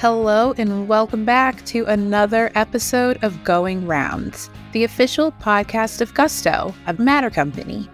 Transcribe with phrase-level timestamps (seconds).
[0.00, 6.72] Hello, and welcome back to another episode of Going Rounds, the official podcast of Gusto,
[6.86, 7.90] a Matter Company.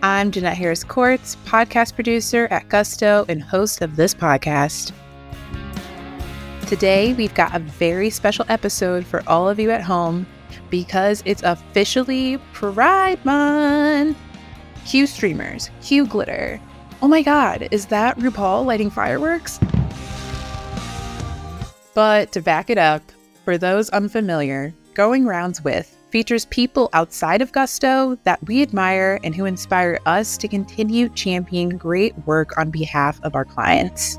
[0.00, 4.92] I'm Jeanette Harris Courts, podcast producer at Gusto and host of this podcast.
[6.68, 10.28] Today, we've got a very special episode for all of you at home
[10.70, 14.16] because it's officially Pride Month.
[14.86, 16.60] Cue streamers, cue glitter.
[17.02, 19.58] Oh my god, is that RuPaul lighting fireworks?
[21.94, 23.02] But to back it up,
[23.44, 29.34] for those unfamiliar, Going Rounds with features people outside of Gusto that we admire and
[29.34, 34.18] who inspire us to continue championing great work on behalf of our clients.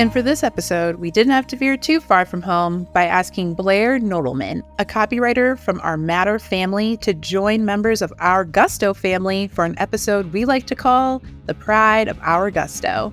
[0.00, 3.54] And for this episode, we didn't have to veer too far from home by asking
[3.54, 9.46] Blair Nodelman, a copywriter from our Matter family, to join members of our Gusto family
[9.48, 13.12] for an episode we like to call The Pride of Our Gusto.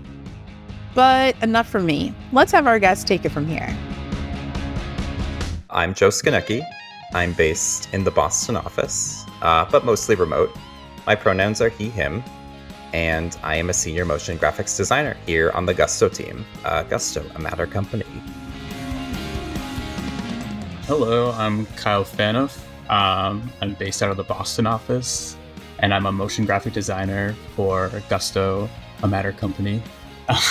[0.98, 2.12] But enough from me.
[2.32, 3.78] Let's have our guests take it from here.
[5.70, 6.66] I'm Joe Skoniecki.
[7.14, 10.50] I'm based in the Boston office, uh, but mostly remote.
[11.06, 12.24] My pronouns are he, him,
[12.94, 16.44] and I am a senior motion graphics designer here on the Gusto team.
[16.66, 18.08] Uh, Gusto, a Matter company.
[20.88, 22.58] Hello, I'm Kyle Faneuff.
[22.90, 25.38] Um, I'm based out of the Boston office,
[25.78, 28.68] and I'm a motion graphic designer for Gusto,
[29.04, 29.84] a Matter company.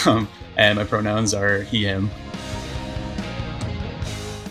[0.07, 2.11] Um, and my pronouns are he, him.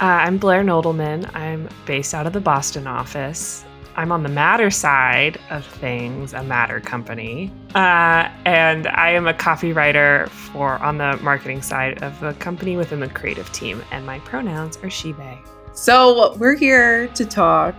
[0.02, 1.34] Uh, I'm Blair Nodelman.
[1.34, 3.64] I'm based out of the Boston office.
[3.96, 7.50] I'm on the Matter side of things, a Matter company.
[7.73, 13.00] Uh, and I am a copywriter for on the marketing side of the company within
[13.00, 13.81] the creative team.
[13.92, 15.40] And my pronouns are she, they.
[15.73, 17.73] So we're here to talk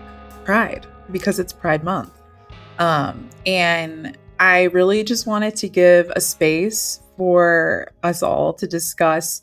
[0.45, 2.13] Pride because it's Pride Month.
[2.79, 9.43] Um, and I really just wanted to give a space for us all to discuss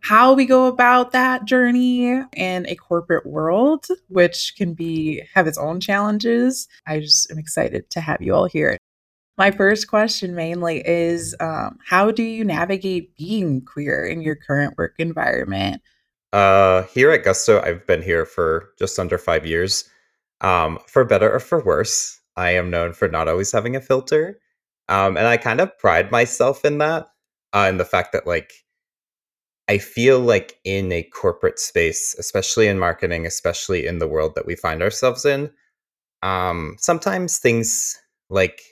[0.00, 5.58] how we go about that journey in a corporate world, which can be have its
[5.58, 6.68] own challenges.
[6.86, 8.78] I just am excited to have you all here.
[9.36, 14.76] My first question mainly is um, how do you navigate being queer in your current
[14.76, 15.80] work environment?
[16.32, 19.88] Uh, here at Gusto, I've been here for just under five years.
[20.40, 24.38] Um, for better or for worse, I am known for not always having a filter.
[24.88, 27.10] Um, and I kind of pride myself in that,
[27.52, 28.52] uh, in the fact that like
[29.68, 34.46] I feel like in a corporate space, especially in marketing, especially in the world that
[34.46, 35.50] we find ourselves in,
[36.22, 37.98] um, sometimes things
[38.30, 38.62] like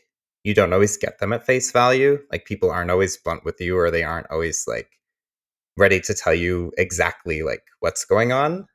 [0.45, 2.19] you don't always get them at face value.
[2.33, 4.91] Like people aren't always blunt with you, or they aren't always like
[5.77, 8.67] ready to tell you exactly like what's going on.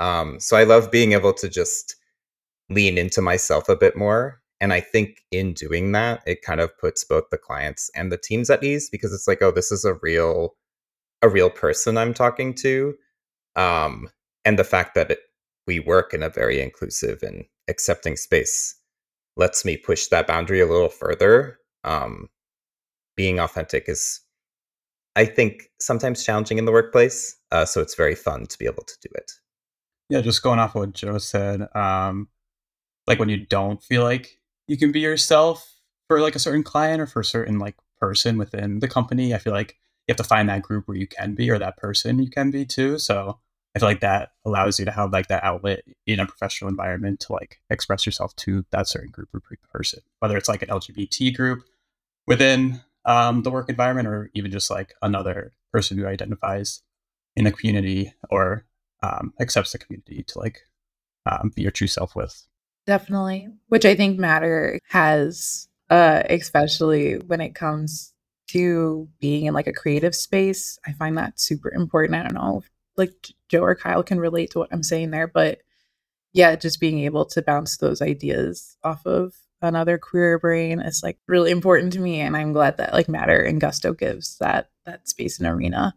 [0.00, 1.96] Um, so I love being able to just
[2.70, 6.76] lean into myself a bit more and I think in doing that, it kind of
[6.78, 9.84] puts both the clients and the teams at ease because it's like, oh, this is
[9.84, 10.54] a real
[11.22, 12.94] a real person I'm talking to.
[13.56, 14.08] Um,
[14.44, 15.18] and the fact that it,
[15.66, 18.76] we work in a very inclusive and accepting space
[19.36, 21.58] lets me push that boundary a little further.
[21.84, 22.28] Um,
[23.16, 24.20] being authentic is,
[25.16, 27.36] I think, sometimes challenging in the workplace.
[27.50, 29.32] Uh, so it's very fun to be able to do it.
[30.08, 32.28] Yeah, just going off what Joe said, um,
[33.06, 35.74] like when you don't feel like you can be yourself
[36.06, 39.34] for like a certain client or for a certain like person within the company.
[39.34, 41.76] I feel like you have to find that group where you can be or that
[41.76, 42.98] person you can be too.
[42.98, 43.38] So
[43.74, 47.20] I feel like that allows you to have like that outlet in a professional environment
[47.20, 49.42] to like express yourself to that certain group or
[49.72, 51.64] person, whether it's like an LGBT group
[52.26, 56.82] within um, the work environment or even just like another person who identifies
[57.36, 58.64] in a community or
[59.02, 60.62] um, accepts the community to like
[61.30, 62.47] um, be your true self with.
[62.88, 63.48] Definitely.
[63.66, 68.14] Which I think Matter has, uh, especially when it comes
[68.48, 70.78] to being in like a creative space.
[70.86, 72.14] I find that super important.
[72.14, 73.12] I don't know if like
[73.50, 75.58] Joe or Kyle can relate to what I'm saying there, but
[76.32, 81.18] yeah, just being able to bounce those ideas off of another queer brain is like
[81.26, 82.20] really important to me.
[82.20, 85.94] And I'm glad that like Matter and Gusto gives that that space and arena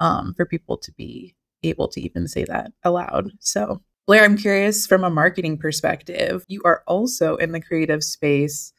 [0.00, 3.30] um, for people to be able to even say that aloud.
[3.38, 3.80] So
[4.12, 8.74] Blair, I'm curious from a marketing perspective, you are also in the creative space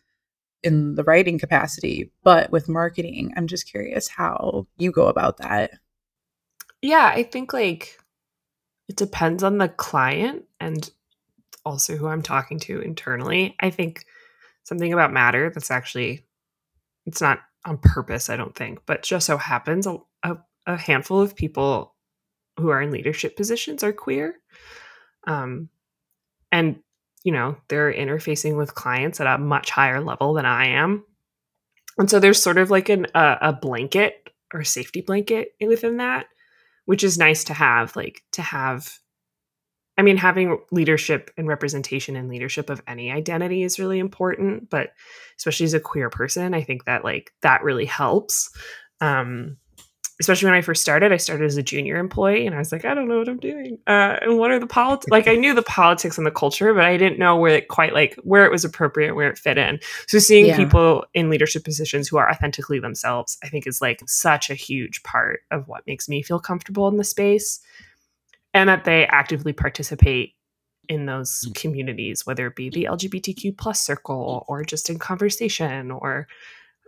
[0.62, 5.72] in the writing capacity, but with marketing, I'm just curious how you go about that.
[6.84, 7.98] Yeah, I think like
[8.88, 10.88] it depends on the client and
[11.66, 13.56] also who I'm talking to internally.
[13.60, 14.06] I think
[14.62, 16.28] something about matter that's actually
[17.08, 20.38] it's not on purpose, I don't think, but just so happens a, a,
[20.68, 21.96] a handful of people
[22.60, 24.36] who are in leadership positions are queer.
[25.28, 25.70] Um,
[26.52, 26.80] and
[27.24, 31.06] you know they're interfacing with clients at a much higher level than I am,
[31.98, 36.28] and so there's sort of like an, a, a blanket or safety blanket within that.
[36.86, 39.00] which is nice to have like to have
[39.98, 44.94] I mean, having leadership and representation and leadership of any identity is really important, but
[45.38, 48.50] especially as a queer person, I think that like that really helps.
[49.02, 49.58] Um,
[50.24, 52.86] especially when I first started, I started as a junior employee and I was like,
[52.86, 53.78] I don't know what I'm doing.
[53.86, 55.12] Uh, and what are the politics?
[55.12, 57.94] like, I knew the politics and the culture, but I didn't know where it quite
[57.94, 59.80] like where it was appropriate, where it fit in.
[60.08, 60.56] So seeing yeah.
[60.56, 65.04] people in leadership positions who are authentically themselves, I think is like such a huge
[65.04, 67.60] part of what makes me feel comfortable in the space
[68.54, 70.36] and that they actively participate
[70.90, 71.56] in those mm.
[71.56, 76.28] communities whether it be the lgbtq plus circle or just in conversation or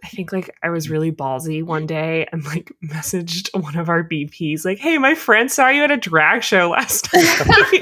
[0.03, 0.91] i think like i was mm.
[0.91, 1.87] really ballsy one mm.
[1.87, 5.91] day and like messaged one of our vps like hey my friend saw you at
[5.91, 7.81] a drag show last night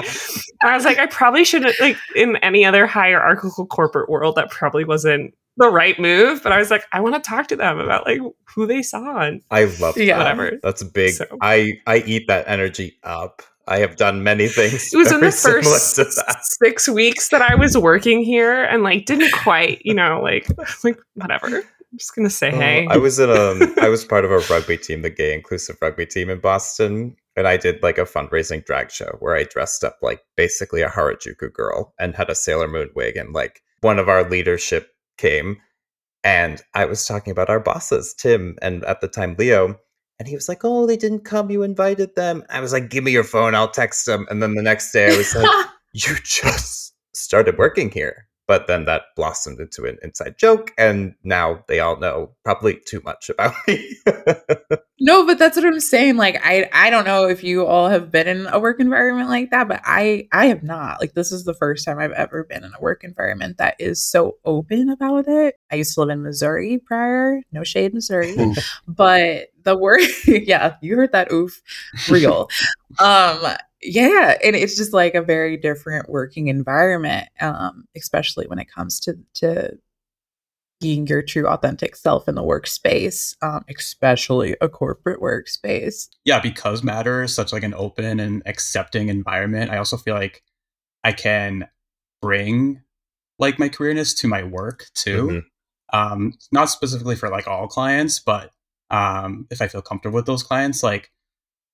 [0.63, 4.83] i was like i probably shouldn't like in any other hierarchical corporate world that probably
[4.83, 8.05] wasn't the right move, but I was like, I want to talk to them about
[8.05, 8.19] like
[8.55, 10.17] who they saw and I love yeah.
[10.17, 10.59] whatever.
[10.63, 11.13] That's big.
[11.13, 11.25] So.
[11.41, 13.43] I I eat that energy up.
[13.67, 14.93] I have done many things.
[14.93, 15.95] It was in the first
[16.59, 20.47] six weeks that I was working here, and like didn't quite, you know, like
[20.83, 21.63] like whatever.
[21.93, 22.87] I'm just gonna say, uh, hey.
[22.89, 26.07] I was in a, I was part of a rugby team, the gay inclusive rugby
[26.07, 29.99] team in Boston, and I did like a fundraising drag show where I dressed up
[30.01, 34.09] like basically a Harajuku girl and had a Sailor Moon wig, and like one of
[34.09, 35.57] our leadership came,
[36.23, 39.79] and I was talking about our bosses, Tim, and at the time Leo,
[40.17, 41.51] and he was like, "Oh, they didn't come.
[41.51, 43.53] You invited them." I was like, "Give me your phone.
[43.53, 47.91] I'll text them." And then the next day, I was like, "You just started working
[47.91, 52.79] here." But then that blossomed into an inside joke, and now they all know probably
[52.85, 53.95] too much about me.
[54.99, 56.17] no, but that's what I'm saying.
[56.17, 59.51] Like, I I don't know if you all have been in a work environment like
[59.51, 60.99] that, but I I have not.
[60.99, 64.03] Like, this is the first time I've ever been in a work environment that is
[64.03, 65.55] so open about it.
[65.71, 67.41] I used to live in Missouri prior.
[67.51, 68.35] No shade, Missouri,
[68.87, 71.31] but the word, yeah, you heard that.
[71.31, 71.61] Oof,
[72.09, 72.49] real.
[72.99, 78.71] um yeah and it's just like a very different working environment um especially when it
[78.71, 79.77] comes to to
[80.79, 86.83] being your true authentic self in the workspace um especially a corporate workspace yeah because
[86.83, 90.43] matter is such like an open and accepting environment i also feel like
[91.03, 91.67] i can
[92.21, 92.81] bring
[93.39, 95.99] like my queerness to my work too mm-hmm.
[95.99, 98.51] um not specifically for like all clients but
[98.89, 101.11] um if i feel comfortable with those clients like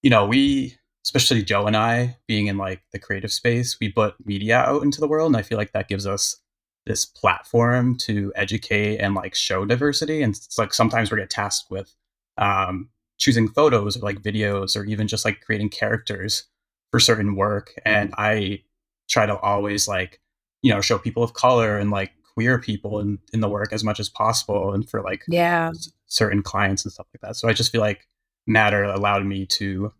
[0.01, 4.15] you know we especially Joe and I being in like the creative space, we put
[4.25, 5.27] media out into the world.
[5.27, 6.37] And I feel like that gives us
[6.85, 10.21] this platform to educate and like show diversity.
[10.21, 11.93] And it's like sometimes we get tasked with
[12.37, 16.45] um, choosing photos or like videos or even just like creating characters
[16.91, 17.73] for certain work.
[17.85, 18.63] And I
[19.09, 20.19] try to always like,
[20.61, 23.83] you know, show people of color and like queer people in, in the work as
[23.83, 25.71] much as possible and for like yeah
[26.07, 27.35] certain clients and stuff like that.
[27.35, 28.07] So I just feel like
[28.47, 29.93] Matter allowed me to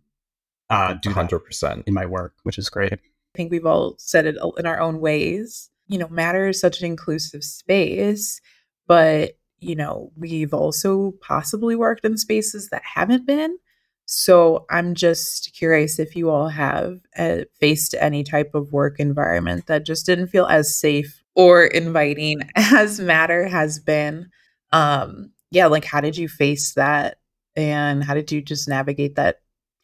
[0.70, 2.94] uh, do 100% in my work, which is great.
[2.94, 2.98] I
[3.36, 5.70] think we've all said it in our own ways.
[5.88, 8.42] You know, Matter is such an inclusive space,
[8.88, 13.58] but, you know, we've also possibly worked in spaces that haven't been.
[14.06, 19.68] So I'm just curious if you all have uh, faced any type of work environment
[19.68, 24.30] that just didn't feel as safe or inviting as Matter has been.
[24.72, 27.18] Um, yeah, like how did you face that?
[27.56, 29.42] And how did you just navigate that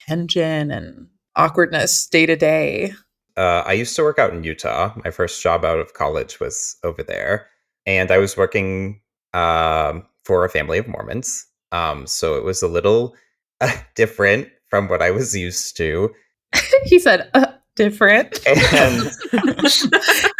[0.07, 2.93] tension and awkwardness day to day?
[3.37, 4.93] Uh, I used to work out in Utah.
[5.03, 7.47] My first job out of college was over there,
[7.85, 9.01] and I was working
[9.33, 11.45] um, for a family of Mormons.
[11.71, 13.15] Um, so it was a little
[13.59, 16.13] uh, different from what I was used to.
[16.85, 19.11] he said, uh, "Different." And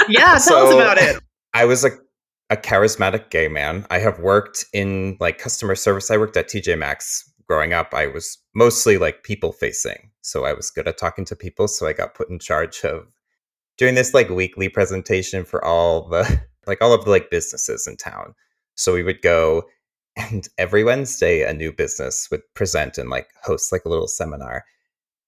[0.07, 1.22] yeah, tell so us about it.
[1.53, 1.89] I was a
[2.50, 3.86] a charismatic gay man.
[3.89, 6.12] I have worked in like customer service.
[6.12, 10.12] I worked at TJ Maxx growing up, I was mostly like people facing.
[10.22, 11.68] So I was good at talking to people.
[11.68, 13.08] So I got put in charge of
[13.78, 17.98] doing this like weekly presentation for all the like all of the like businesses in
[17.98, 18.34] town.
[18.75, 19.64] So we would go
[20.18, 24.64] and every Wednesday a new business would present and like host like a little seminar.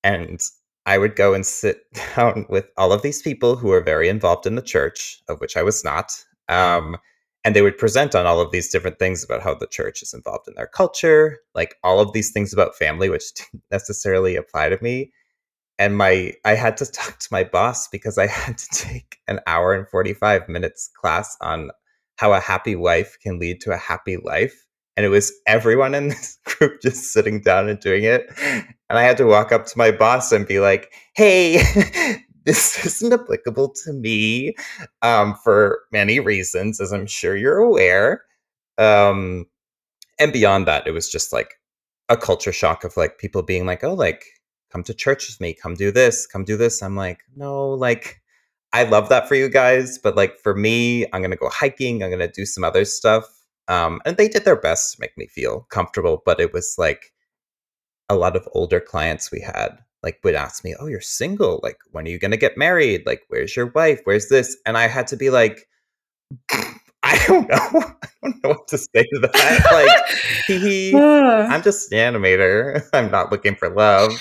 [0.04, 0.42] And
[0.86, 1.82] I would go and sit
[2.16, 5.58] down with all of these people who were very involved in the church, of which
[5.58, 6.24] I was not.
[6.50, 6.98] Um,
[7.44, 10.13] and they would present on all of these different things about how the church is
[10.13, 14.70] involved in their culture like all of these things about family which didn't necessarily apply
[14.70, 15.12] to me
[15.79, 19.39] and my i had to talk to my boss because i had to take an
[19.48, 21.72] hour and 45 minutes class on
[22.17, 24.65] how a happy wife can lead to a happy life
[24.96, 29.03] and it was everyone in this group just sitting down and doing it and i
[29.03, 33.94] had to walk up to my boss and be like hey this isn't applicable to
[33.94, 34.56] me
[35.04, 38.24] um, for many reasons, as I'm sure you're aware.
[38.80, 39.46] Um,
[40.18, 41.56] and beyond that, it was just like
[42.10, 44.25] a culture shock of like people being like, oh, like
[44.72, 46.82] come to church with me, come do this, come do this.
[46.82, 48.22] I'm like, no, like
[48.74, 52.10] I love that for you guys, but like for me, I'm gonna go hiking, I'm
[52.10, 53.25] gonna do some other stuff.
[53.68, 57.12] Um, and they did their best to make me feel comfortable, but it was like
[58.08, 61.60] a lot of older clients we had like would ask me, "Oh, you're single.
[61.62, 63.06] Like, when are you gonna get married?
[63.06, 64.00] Like, where's your wife?
[64.06, 65.68] Where's this?" And I had to be like,
[67.04, 67.58] I don't know.
[68.04, 69.68] I don't know what to say to that.
[69.72, 70.16] Like,
[70.48, 72.82] he, I'm just an animator.
[72.94, 74.12] I'm not looking for love.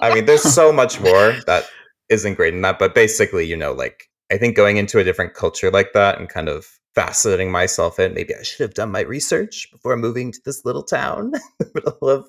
[0.00, 1.68] I mean, there's so much more that
[2.08, 5.34] isn't great in that, but basically, you know, like I think going into a different
[5.34, 9.00] culture like that and kind of faceting myself in, maybe I should have done my
[9.00, 12.26] research before moving to this little town in the middle of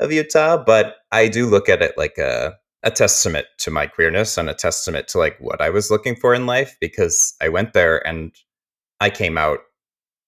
[0.00, 0.62] of Utah.
[0.62, 4.54] But I do look at it like a a testament to my queerness and a
[4.54, 8.32] testament to like what I was looking for in life because I went there and
[9.00, 9.58] I came out,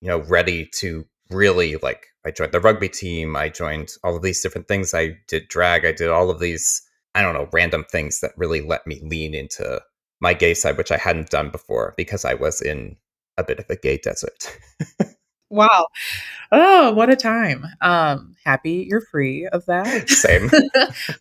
[0.01, 4.23] you know, ready to really like I joined the rugby team, I joined all of
[4.23, 4.93] these different things.
[4.93, 6.83] I did drag, I did all of these,
[7.15, 9.81] I don't know, random things that really let me lean into
[10.21, 12.97] my gay side, which I hadn't done before because I was in
[13.39, 14.59] a bit of a gay desert.
[15.51, 15.87] wow.
[16.53, 17.67] Oh, what a time.
[17.81, 20.09] Um, happy you're free of that.
[20.09, 20.51] Same.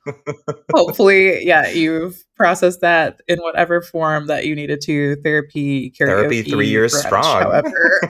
[0.74, 5.16] Hopefully, yeah, you've processed that in whatever form that you needed to.
[5.18, 7.42] Therapy, therapy, three years brunch, strong.
[7.42, 8.02] However,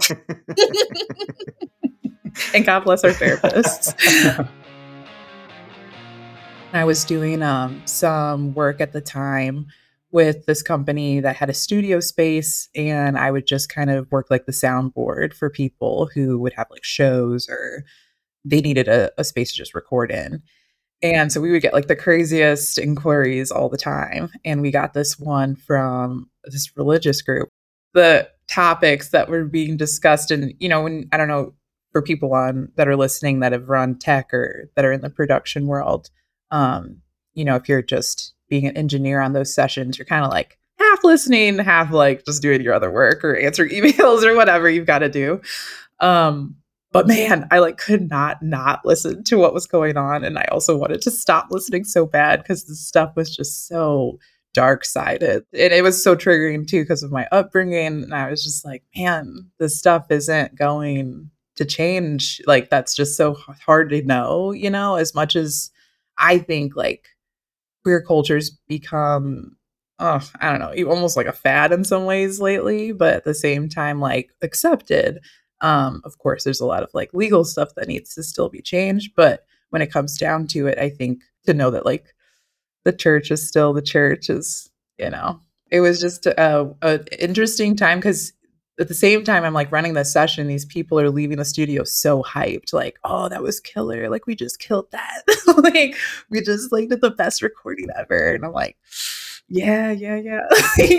[2.53, 4.47] and God bless our therapists.
[6.74, 9.67] I was doing um, some work at the time
[10.11, 14.27] with this company that had a studio space and I would just kind of work
[14.29, 17.83] like the soundboard for people who would have like shows or
[18.45, 20.41] they needed a, a space to just record in.
[21.03, 24.29] And so we would get like the craziest inquiries all the time.
[24.45, 27.49] And we got this one from this religious group.
[27.93, 31.53] The topics that were being discussed, and you know, when I don't know
[31.91, 35.09] for people on that are listening that have run tech or that are in the
[35.09, 36.09] production world,
[36.51, 37.01] um,
[37.33, 40.58] you know, if you're just being an engineer on those sessions, you're kind of like
[40.80, 44.88] half listening, half like just doing your other work or answering emails or whatever you've
[44.88, 45.42] got to do.
[46.00, 46.56] Um,
[46.92, 50.46] but man, I like could not not listen to what was going on, and I
[50.51, 54.20] also wanted to stop listening so bad because the stuff was just so
[54.54, 58.04] dark sided, and it was so triggering too because of my upbringing.
[58.04, 62.42] And I was just like, man, this stuff isn't going to change.
[62.48, 63.36] Like that's just so
[63.66, 64.96] hard to know, you know.
[64.96, 65.72] As much as
[66.18, 67.10] I think like
[67.88, 69.56] queer cultures become
[70.00, 73.34] oh, I don't know, almost like a fad in some ways lately, but at the
[73.34, 75.20] same time, like accepted.
[75.62, 78.62] Um, of course, there's a lot of like legal stuff that needs to still be
[78.62, 82.13] changed, but when it comes down to it, I think to know that like
[82.84, 85.39] the church is still the church is, you know,
[85.72, 88.34] it was just a, a interesting time because
[88.79, 91.84] at the same time i'm like running the session these people are leaving the studio
[91.84, 95.24] so hyped like oh that was killer like we just killed that.
[95.57, 95.96] Like
[96.29, 98.77] we just like did the best recording ever and i'm like
[99.50, 100.41] yeah yeah yeah.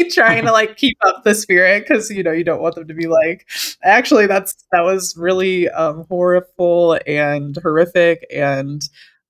[0.12, 2.94] Trying to like keep up the spirit because you know you don't want them to
[2.94, 3.46] be like
[3.84, 8.82] actually that's that was really um horrible and horrific and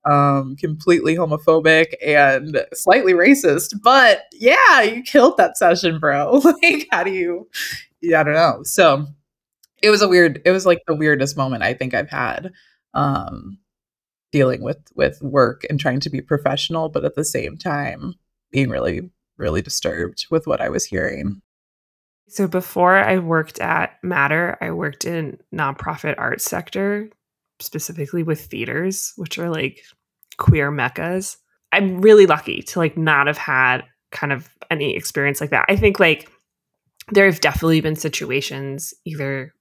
[0.05, 6.41] um completely homophobic and slightly racist but yeah you killed that session bro.
[6.63, 7.47] Like how do you
[8.03, 8.61] I don't know.
[8.63, 9.07] So
[9.81, 12.51] it was a weird, it was like the weirdest moment I think I've had
[12.95, 13.59] um
[14.31, 18.15] dealing with with work and trying to be professional, but at the same time
[18.51, 21.41] being really, really disturbed with what I was hearing.
[22.27, 27.09] So before I worked at Matter, I worked in nonprofit art sector,
[27.59, 29.81] specifically with theaters, which are like
[30.37, 31.37] queer meccas.
[31.71, 35.65] I'm really lucky to like not have had kind of any experience like that.
[35.69, 36.29] I think like
[37.11, 39.53] there have definitely been situations either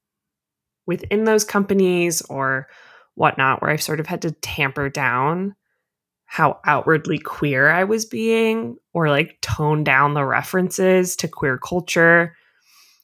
[0.87, 2.69] within those companies or
[3.15, 5.55] whatnot where I've sort of had to tamper down
[6.25, 12.37] how outwardly queer I was being or like tone down the references to queer culture,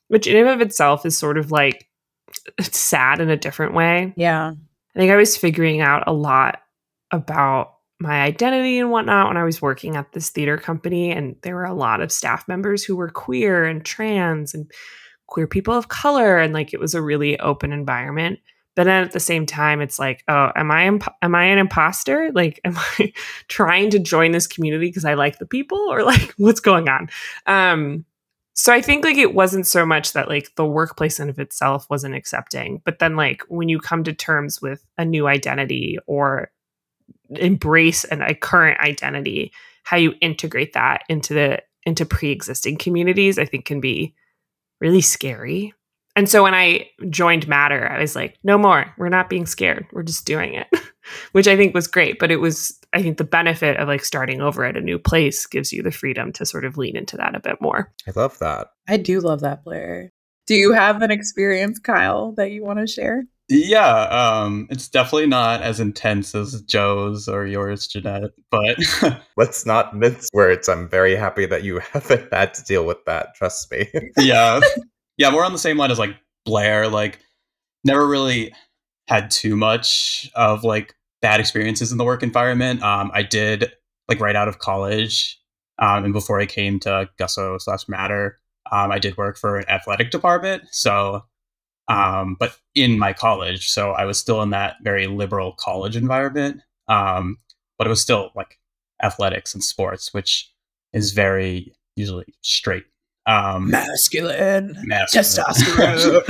[0.08, 1.88] which in and of itself is sort of like
[2.60, 4.12] sad in a different way.
[4.16, 4.52] Yeah.
[4.94, 6.60] I think I was figuring out a lot
[7.10, 7.73] about
[8.04, 11.10] my identity and whatnot when I was working at this theater company.
[11.10, 14.70] And there were a lot of staff members who were queer and trans and
[15.26, 16.38] queer people of color.
[16.38, 18.38] And like it was a really open environment.
[18.76, 21.58] But then at the same time, it's like, oh, am I imp- am I an
[21.58, 22.30] imposter?
[22.32, 23.12] Like, am I
[23.48, 27.08] trying to join this community because I like the people, or like what's going on?
[27.46, 28.04] Um,
[28.54, 31.86] so I think like it wasn't so much that like the workplace in of itself
[31.90, 36.50] wasn't accepting, but then like when you come to terms with a new identity or
[37.30, 39.52] embrace an, a current identity,
[39.84, 44.14] how you integrate that into the into pre-existing communities, I think can be
[44.80, 45.74] really scary.
[46.16, 48.92] And so when I joined Matter, I was like, no more.
[48.96, 49.86] We're not being scared.
[49.92, 50.68] We're just doing it,
[51.32, 52.18] which I think was great.
[52.18, 55.44] But it was, I think the benefit of like starting over at a new place
[55.46, 57.92] gives you the freedom to sort of lean into that a bit more.
[58.06, 58.68] I love that.
[58.88, 60.12] I do love that, Blair.
[60.46, 63.24] Do you have an experience, Kyle, that you want to share?
[63.48, 68.78] Yeah, um, it's definitely not as intense as Joe's or yours, Jeanette, but
[69.36, 70.68] Let's not mince words.
[70.68, 73.34] I'm very happy that you haven't had to deal with that.
[73.34, 73.88] Trust me.
[74.18, 74.60] yeah.
[75.16, 76.88] Yeah, we're on the same line as like Blair.
[76.88, 77.20] Like,
[77.84, 78.52] never really
[79.06, 82.82] had too much of like bad experiences in the work environment.
[82.82, 83.70] Um, I did
[84.08, 85.40] like right out of college,
[85.78, 88.40] um, and before I came to Gusto slash Matter,
[88.72, 90.64] um, I did work for an athletic department.
[90.72, 91.24] So,
[91.88, 96.60] um, but in my college, so I was still in that very liberal college environment.
[96.88, 97.38] Um,
[97.78, 98.58] but it was still like
[99.02, 100.50] athletics and sports, which
[100.92, 102.84] is very usually straight.
[103.26, 104.76] Um, Masculine.
[104.84, 105.24] masculine.
[105.24, 106.24] Testosterone.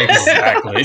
[0.00, 0.84] exactly.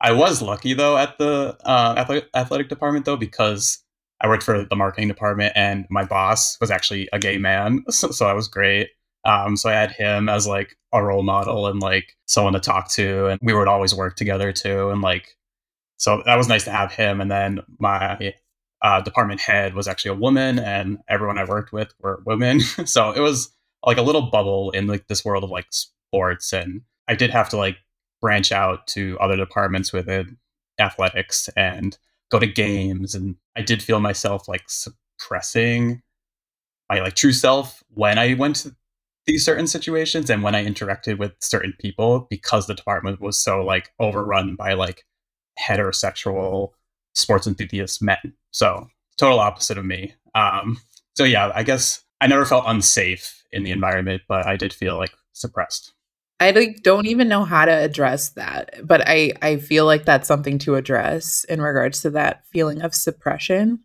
[0.00, 3.78] I was lucky though at the uh, athletic, athletic department though because
[4.20, 8.10] I worked for the marketing department and my boss was actually a gay man, so,
[8.10, 8.90] so that was great.
[9.24, 12.90] Um, so I had him as like a role model and like someone to talk
[12.92, 14.90] to, and we would always work together too.
[14.90, 15.36] And like,
[15.96, 17.20] so that was nice to have him.
[17.20, 18.34] And then my
[18.82, 22.60] uh, department head was actually a woman, and everyone I worked with were women.
[22.84, 23.50] so it was
[23.84, 27.48] like a little bubble in like this world of like sports, and I did have
[27.50, 27.78] to like
[28.20, 30.36] branch out to other departments within
[30.78, 31.96] athletics and
[32.30, 36.02] go to games, and I did feel myself like suppressing
[36.90, 38.76] my like true self when I went to
[39.26, 43.62] these certain situations and when I interacted with certain people because the department was so
[43.62, 45.04] like overrun by like
[45.58, 46.70] heterosexual
[47.14, 48.34] sports enthusiast men.
[48.50, 50.14] So total opposite of me.
[50.34, 50.78] Um,
[51.16, 54.96] so yeah, I guess I never felt unsafe in the environment, but I did feel
[54.96, 55.92] like suppressed.
[56.40, 60.28] I like don't even know how to address that, but I I feel like that's
[60.28, 63.80] something to address in regards to that feeling of suppression.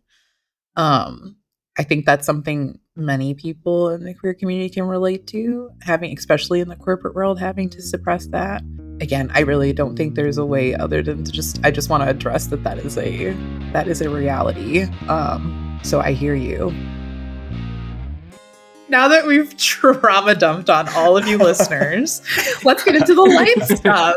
[0.76, 1.36] Um
[1.78, 6.60] I think that's something many people in the queer community can relate to, having especially
[6.60, 8.62] in the corporate world having to suppress that.
[9.00, 12.02] Again, I really don't think there's a way other than to just I just want
[12.02, 13.32] to address that that is a
[13.72, 14.82] that is a reality.
[15.08, 16.72] Um so I hear you.
[18.90, 22.20] Now that we've trauma dumped on all of you listeners,
[22.64, 24.16] let's get into the light stuff.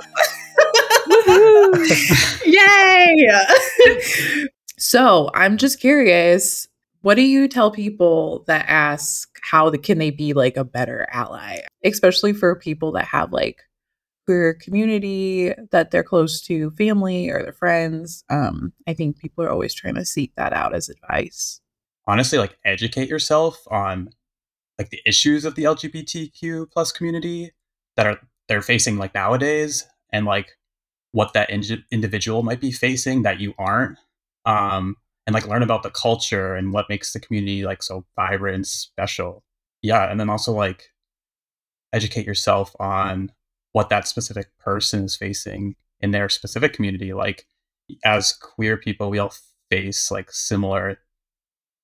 [2.46, 3.30] Yay!
[4.78, 6.68] so I'm just curious,
[7.04, 11.06] what do you tell people that ask how the, can they be like a better
[11.12, 13.62] ally, especially for people that have like
[14.26, 18.24] queer community that they're close to, family or their friends?
[18.30, 21.60] Um, I think people are always trying to seek that out as advice.
[22.08, 24.10] Honestly, like educate yourself on
[24.80, 27.52] like the issues of the LGBTQ plus community
[27.98, 30.54] that are they're facing like nowadays and like
[31.12, 33.98] what that in- individual might be facing that you aren't
[34.46, 38.56] um and like learn about the culture and what makes the community like so vibrant
[38.56, 39.44] and special.
[39.82, 40.90] Yeah and then also like
[41.94, 43.32] educate yourself on
[43.72, 47.14] what that specific person is facing in their specific community.
[47.14, 47.46] Like
[48.04, 49.34] as queer people we all
[49.70, 51.00] face like similar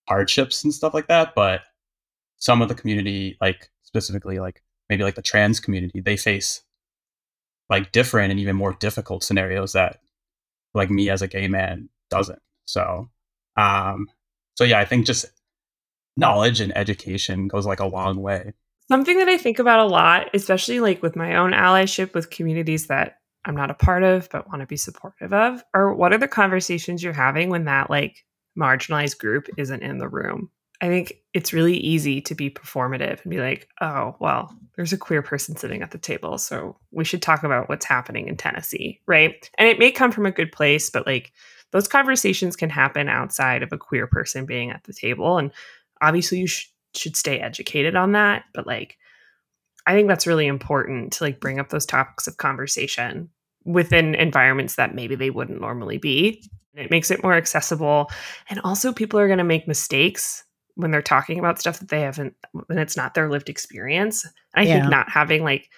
[0.08, 1.62] hardships and stuff like that but
[2.38, 6.64] some of the community like specifically like maybe like the trans community they face
[7.70, 10.00] like different and even more difficult scenarios that
[10.74, 12.42] like me as a gay man doesn't.
[12.66, 13.10] So
[13.58, 14.08] um
[14.56, 15.26] so yeah i think just
[16.18, 18.54] knowledge and education goes like a long way
[18.90, 22.88] Something that I think about a lot, especially like with my own allyship with communities
[22.88, 26.18] that I'm not a part of but want to be supportive of, are what are
[26.18, 28.26] the conversations you're having when that like
[28.58, 30.50] marginalized group isn't in the room?
[30.82, 34.98] I think it's really easy to be performative and be like, oh, well, there's a
[34.98, 36.40] queer person sitting at the table.
[36.40, 39.02] So we should talk about what's happening in Tennessee.
[39.06, 39.48] Right.
[39.60, 41.32] And it may come from a good place, but like
[41.72, 45.38] those conversations can happen outside of a queer person being at the table.
[45.38, 45.52] And
[46.02, 48.44] obviously, you sh- should stay educated on that.
[48.54, 48.98] But like,
[49.86, 53.30] I think that's really important to like bring up those topics of conversation
[53.66, 56.44] within environments that maybe they wouldn't normally be.
[56.76, 58.10] It makes it more accessible.
[58.50, 60.44] And also, people are going to make mistakes
[60.76, 62.36] when they're talking about stuff that they haven't
[62.70, 64.24] and it's not their lived experience.
[64.24, 64.80] And I Yeah.
[64.80, 65.70] think not having like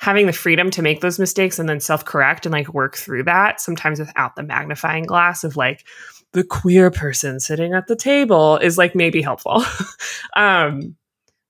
[0.00, 3.60] having the freedom to make those mistakes and then self-correct and like work through that
[3.60, 5.84] sometimes without the magnifying glass of like
[6.32, 9.62] the queer person sitting at the table is like maybe helpful.
[10.36, 10.96] um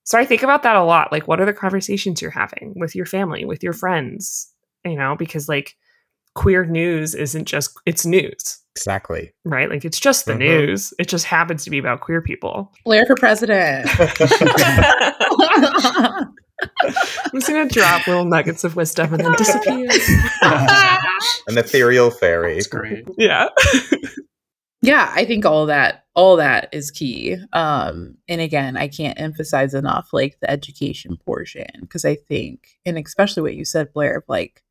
[0.05, 1.13] so I think about that a lot.
[1.13, 4.53] Like what are the conversations you're having with your family, with your friends,
[4.85, 5.77] you know, because like
[6.35, 9.33] queer news isn't just it's news Exactly.
[9.45, 9.69] right?
[9.71, 10.39] Like it's just the Mhm.
[10.39, 10.93] news.
[10.99, 12.73] It just happens to be about queer people.
[12.85, 13.89] Blair for president.
[16.83, 19.89] I'm just gonna drop little nuggets of wisdom and then disappear.
[21.49, 22.57] An ethereal fairy.
[22.57, 23.49] it's great yeah.
[24.83, 27.37] yeah, I think all that all that is key.
[27.53, 32.99] Um, and again, I can't emphasize enough like the education portion because I think, and
[32.99, 34.63] especially what you said, Blair, like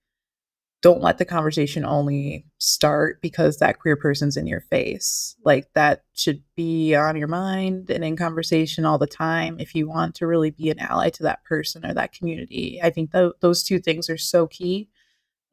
[0.82, 5.36] don't let the conversation only start because that queer person's in your face.
[5.44, 9.90] Like that should be on your mind and in conversation all the time if you
[9.90, 12.80] want to really be an ally to that person or that community.
[12.82, 14.90] I think th- those two things are so key.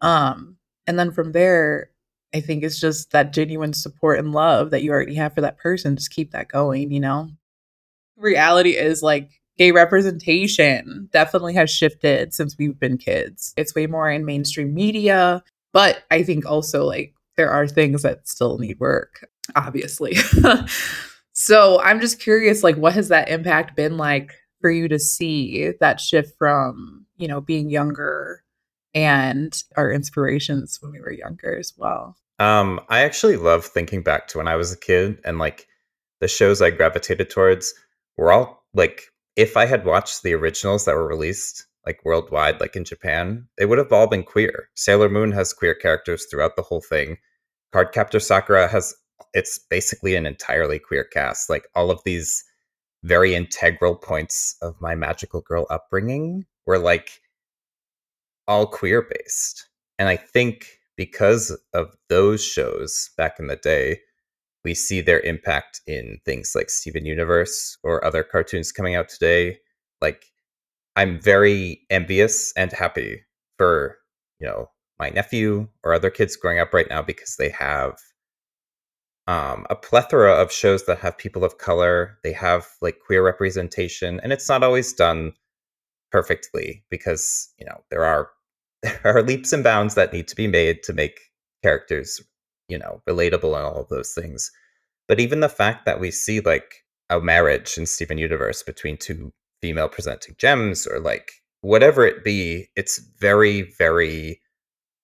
[0.00, 1.90] Um, and then from there,
[2.32, 5.58] I think it's just that genuine support and love that you already have for that
[5.58, 5.96] person.
[5.96, 7.30] Just keep that going, you know?
[8.16, 13.54] Reality is like gay representation definitely has shifted since we've been kids.
[13.56, 15.42] It's way more in mainstream media,
[15.72, 20.16] but I think also like there are things that still need work, obviously.
[21.32, 25.72] so I'm just curious, like, what has that impact been like for you to see
[25.80, 28.42] that shift from, you know, being younger
[28.94, 32.16] and our inspirations when we were younger as well?
[32.38, 35.66] Um, I actually love thinking back to when I was a kid and like
[36.20, 37.74] the shows I gravitated towards
[38.16, 39.04] were all like
[39.36, 43.66] if I had watched the originals that were released like worldwide, like in Japan, they
[43.66, 44.68] would have all been queer.
[44.74, 47.18] Sailor Moon has queer characters throughout the whole thing.
[47.74, 48.94] Cardcaptor Sakura has
[49.34, 51.48] it's basically an entirely queer cast.
[51.48, 52.42] Like all of these
[53.04, 57.20] very integral points of my magical girl upbringing were like
[58.48, 59.68] all queer based.
[59.98, 64.00] And I think because of those shows back in the day,
[64.66, 69.58] we see their impact in things like Steven Universe or other cartoons coming out today.
[70.00, 70.24] Like,
[70.96, 73.22] I'm very envious and happy
[73.58, 73.98] for,
[74.40, 77.96] you know, my nephew or other kids growing up right now because they have
[79.28, 82.18] um, a plethora of shows that have people of color.
[82.24, 85.32] They have like queer representation, and it's not always done
[86.10, 88.30] perfectly because you know there are
[88.82, 91.20] there are leaps and bounds that need to be made to make
[91.62, 92.20] characters
[92.68, 94.50] you know, relatable and all of those things.
[95.08, 99.32] But even the fact that we see like a marriage in Steven Universe between two
[99.62, 104.40] female presenting gems or like whatever it be, it's very, very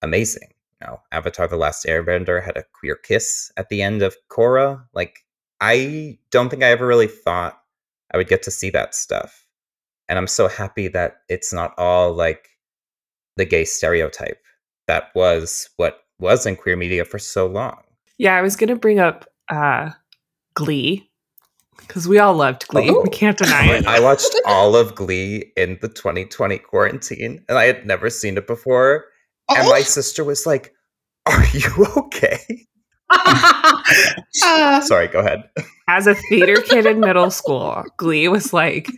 [0.01, 0.49] amazing.
[0.81, 4.83] You know, Avatar The Last Airbender had a queer kiss at the end of Korra.
[4.93, 5.19] Like,
[5.61, 7.61] I don't think I ever really thought
[8.13, 9.45] I would get to see that stuff.
[10.09, 12.49] And I'm so happy that it's not all like
[13.37, 14.43] the gay stereotype
[14.87, 17.83] that was what was in queer media for so long.
[18.17, 19.91] Yeah, I was going to bring up uh,
[20.55, 21.09] Glee
[21.77, 22.89] because we all loved Glee.
[22.89, 23.01] Oh.
[23.01, 23.85] We can't deny it.
[23.85, 28.47] I watched all of Glee in the 2020 quarantine, and I had never seen it
[28.47, 29.05] before.
[29.49, 29.55] Oh.
[29.55, 29.83] And my oh.
[29.83, 30.73] sister was like,
[31.25, 32.67] "Are you okay?"
[33.13, 35.43] Uh, Sorry, go ahead.
[35.87, 38.89] As a theater kid in middle school, Glee was like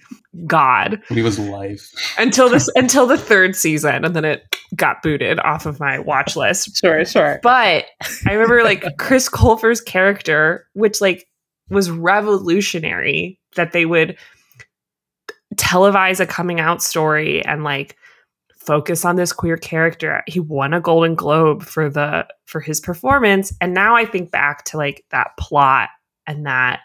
[0.45, 1.01] God.
[1.07, 4.43] Glee was life until this until the third season, and then it
[4.75, 6.77] got booted off of my watch list.
[6.77, 7.39] Sure, sure.
[7.41, 7.85] But
[8.27, 11.27] I remember like Chris Colfer's character, which like
[11.69, 14.17] was revolutionary, that they would
[15.55, 17.95] televise a coming out story and like
[18.65, 20.23] focus on this queer character.
[20.27, 24.65] He won a Golden Globe for the for his performance, and now I think back
[24.65, 25.89] to like that plot
[26.27, 26.81] and that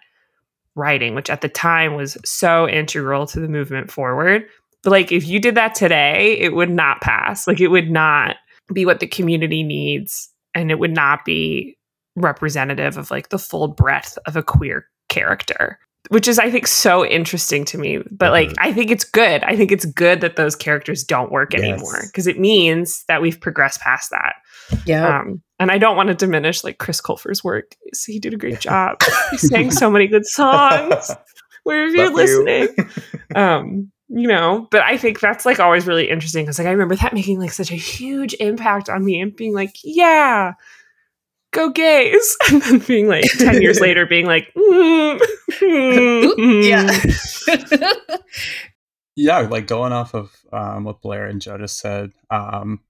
[0.74, 4.44] writing, which at the time was so integral to the movement forward.
[4.82, 7.46] But like if you did that today, it would not pass.
[7.46, 8.36] Like it would not
[8.72, 11.76] be what the community needs and it would not be
[12.16, 17.04] representative of like the full breadth of a queer character which is I think so
[17.04, 17.98] interesting to me.
[18.10, 18.68] But like mm-hmm.
[18.68, 19.44] I think it's good.
[19.44, 21.62] I think it's good that those characters don't work yes.
[21.62, 24.34] anymore because it means that we've progressed past that.
[24.86, 25.20] Yeah.
[25.20, 27.76] Um, and I don't want to diminish like Chris Colfer's work.
[28.06, 29.00] He did a great job.
[29.30, 31.10] he sang so many good songs.
[31.64, 32.68] Wherever you're listening.
[32.78, 32.86] You.
[33.40, 36.96] um, you know, but I think that's like always really interesting because like I remember
[36.96, 40.54] that making like such a huge impact on me and being like, yeah,
[41.52, 42.36] go gays.
[42.50, 48.16] And then being like 10 years later being like mm, mm, yeah.
[49.16, 52.80] yeah like going off of um, what blair and joe just said um,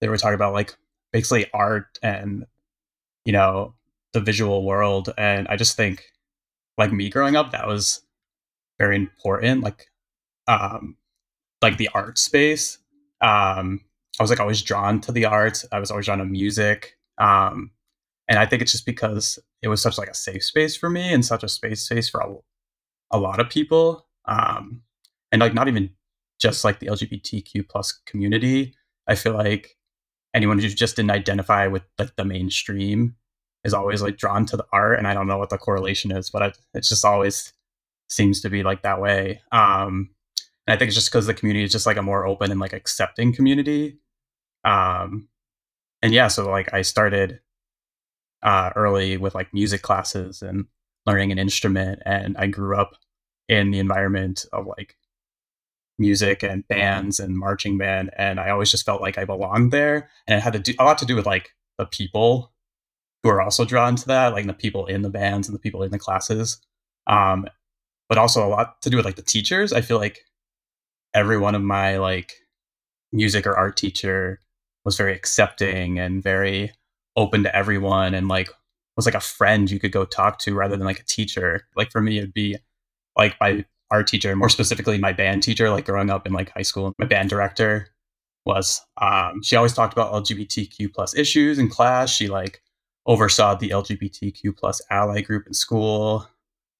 [0.00, 0.76] they were talking about like
[1.12, 2.46] basically art and
[3.24, 3.74] you know
[4.12, 5.12] the visual world.
[5.18, 6.04] And i just think
[6.76, 8.02] like me growing up that was
[8.78, 9.90] very important like
[10.46, 10.96] um
[11.60, 12.78] like the art space.
[13.20, 13.80] Um
[14.18, 15.66] i was like always drawn to the arts.
[15.72, 16.96] I was always drawn to music.
[17.18, 17.72] Um
[18.28, 21.12] and I think it's just because it was such like a safe space for me
[21.12, 22.34] and such a space space for a,
[23.10, 24.82] a lot of people, um,
[25.32, 25.90] and like not even
[26.38, 28.74] just like the LGBTQ plus community.
[29.06, 29.76] I feel like
[30.34, 33.16] anyone who just didn't identify with like the mainstream
[33.64, 36.30] is always like drawn to the art, and I don't know what the correlation is,
[36.30, 37.52] but I, it just always
[38.08, 39.40] seems to be like that way.
[39.52, 40.10] Um,
[40.66, 42.60] and I think it's just because the community is just like a more open and
[42.60, 43.98] like accepting community.
[44.64, 45.28] Um,
[46.02, 47.40] and yeah, so like I started
[48.42, 50.66] uh, early with like music classes and
[51.06, 52.92] learning an instrument and I grew up
[53.48, 54.96] in the environment of like
[55.98, 60.10] music and bands and marching band and I always just felt like I belonged there
[60.26, 62.52] and it had to do a lot to do with like the people
[63.22, 65.82] who are also drawn to that like the people in the bands and the people
[65.82, 66.60] in the classes
[67.08, 67.46] um
[68.08, 69.72] but also a lot to do with like the teachers.
[69.72, 70.24] I feel like
[71.14, 72.32] every one of my like
[73.12, 74.40] music or art teacher
[74.84, 76.72] was very accepting and very
[77.18, 78.48] open to everyone and like
[78.96, 81.90] was like a friend you could go talk to rather than like a teacher like
[81.90, 82.56] for me it'd be
[83.16, 86.62] like my art teacher, more specifically my band teacher, like growing up in like high
[86.62, 87.88] school, my band director
[88.44, 92.10] was um, she always talked about LGBTQ plus issues in class.
[92.10, 92.62] She like
[93.06, 96.26] oversaw the LGBTQ plus ally group in school.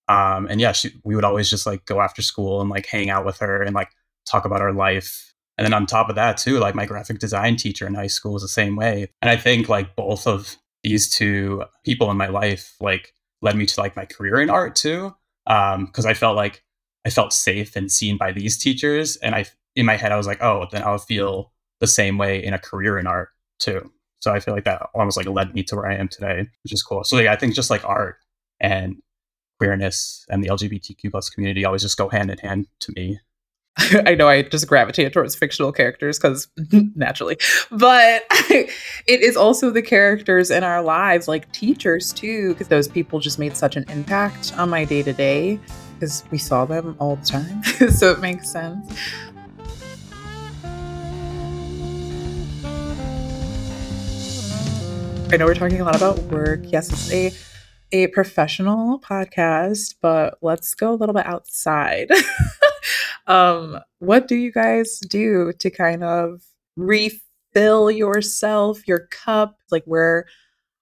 [0.09, 3.11] Um, and yeah, she, we would always just like go after school and like hang
[3.11, 3.91] out with her and like
[4.27, 5.28] talk about our life.
[5.59, 8.33] And then on top of that too, like my graphic design teacher in high school
[8.33, 9.09] was the same way.
[9.21, 13.67] And I think like both of these two people in my life like led me
[13.67, 15.15] to like my career in art too.
[15.49, 16.63] Um, cause I felt like
[17.05, 19.17] I felt safe and seen by these teachers.
[19.17, 22.43] And I, in my head, I was like, oh, then I'll feel the same way
[22.43, 23.91] in a career in art too.
[24.21, 26.73] So I feel like that almost like led me to where I am today, which
[26.73, 27.05] is cool.
[27.05, 28.17] So yeah, I think just like art
[28.61, 28.97] and
[29.59, 33.21] queerness and the LGBTQ plus community always just go hand in hand to me.
[34.07, 36.49] I know I just gravitate towards fictional characters because
[36.95, 37.37] naturally,
[37.71, 38.71] but it
[39.07, 43.57] is also the characters in our lives, like teachers too, because those people just made
[43.57, 45.61] such an impact on my day to day
[45.95, 47.63] because we saw them all the time.
[47.91, 48.93] so it makes sense.
[55.31, 56.61] I know we're talking a lot about work.
[56.65, 57.48] Yes, it's a
[57.93, 62.11] a professional podcast, but let's go a little bit outside.
[63.27, 66.43] um, what do you guys do to kind of
[66.77, 69.57] refill yourself, your cup?
[69.71, 70.27] Like where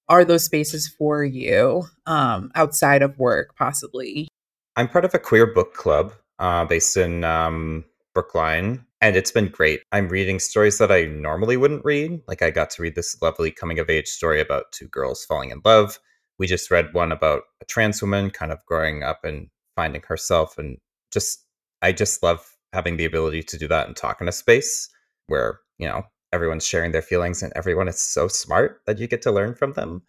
[0.09, 4.29] are those spaces for you um outside of work possibly
[4.77, 9.49] I'm part of a queer book club uh, based in um, Brookline, and it's been
[9.49, 9.81] great.
[9.91, 12.21] I'm reading stories that I normally wouldn't read.
[12.29, 15.51] Like, I got to read this lovely coming of age story about two girls falling
[15.51, 15.99] in love.
[16.39, 20.59] We just read one about a trans woman kind of growing up and finding herself.
[20.59, 20.79] And
[21.13, 21.45] just,
[21.83, 24.89] I just love having the ability to do that and talk in a space
[25.29, 29.23] where, you know, everyone's sharing their feelings and everyone is so smart that you get
[29.23, 30.03] to learn from them.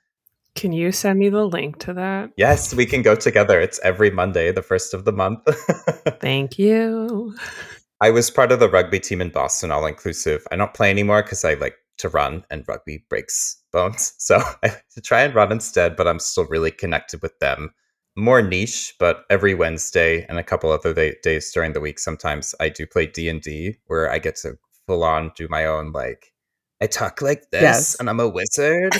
[0.55, 2.31] Can you send me the link to that?
[2.35, 3.61] Yes, we can go together.
[3.61, 5.39] It's every Monday, the first of the month.
[6.19, 7.35] Thank you.
[8.01, 10.45] I was part of the rugby team in Boston, all inclusive.
[10.51, 13.57] I don't play anymore because I like to run and rugby breaks
[14.17, 17.73] So I try and run instead, but I'm still really connected with them.
[18.15, 22.55] More niche, but every Wednesday and a couple other day- days during the week, sometimes
[22.59, 25.91] I do play D and D, where I get to full on do my own
[25.91, 26.33] like
[26.81, 27.95] I talk like this, yes.
[27.99, 28.95] and I'm a wizard,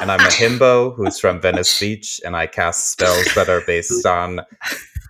[0.00, 4.04] and I'm a himbo who's from Venice Beach, and I cast spells that are based
[4.04, 4.40] on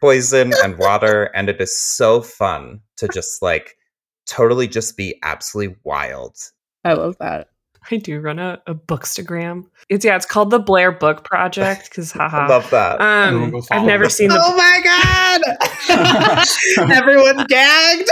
[0.00, 3.76] poison and water, and it is so fun to just like
[4.26, 6.36] totally just be absolutely wild.
[6.84, 7.48] I love that.
[7.90, 9.64] I do run a, a bookstagram.
[9.88, 12.48] It's yeah, it's called the Blair Book Project because haha.
[12.48, 13.00] love that.
[13.00, 14.38] Um, I've never seen the.
[14.40, 15.42] Oh my god!
[16.92, 18.08] Everyone's gagged.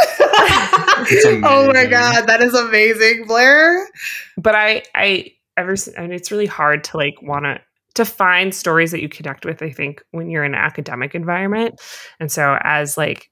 [1.44, 3.88] oh my god, that is amazing, Blair.
[4.36, 7.60] But I, I ever, I mean, it's really hard to like want to
[7.94, 9.62] to find stories that you connect with.
[9.62, 11.80] I think when you're in an academic environment,
[12.18, 13.30] and so as like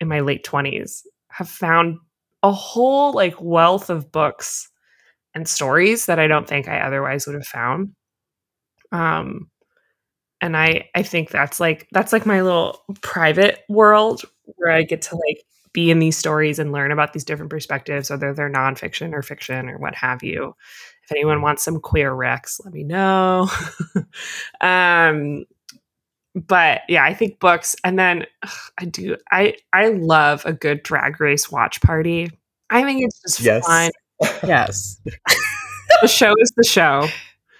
[0.00, 1.98] in my late twenties, have found
[2.42, 4.68] a whole like wealth of books
[5.34, 7.94] and stories that I don't think I otherwise would have found.
[8.92, 9.50] Um,
[10.40, 14.22] and I I think that's like that's like my little private world
[14.56, 18.10] where I get to like be in these stories and learn about these different perspectives,
[18.10, 20.54] whether they're nonfiction or fiction or what have you.
[21.04, 23.48] If anyone wants some queer recs, let me know.
[24.60, 25.44] um,
[26.34, 30.82] but yeah, I think books, and then ugh, I do I I love a good
[30.82, 32.30] drag race watch party.
[32.70, 33.66] I think it's just yes.
[33.66, 33.90] fun
[34.46, 35.00] yes.
[36.02, 37.08] the show is the show.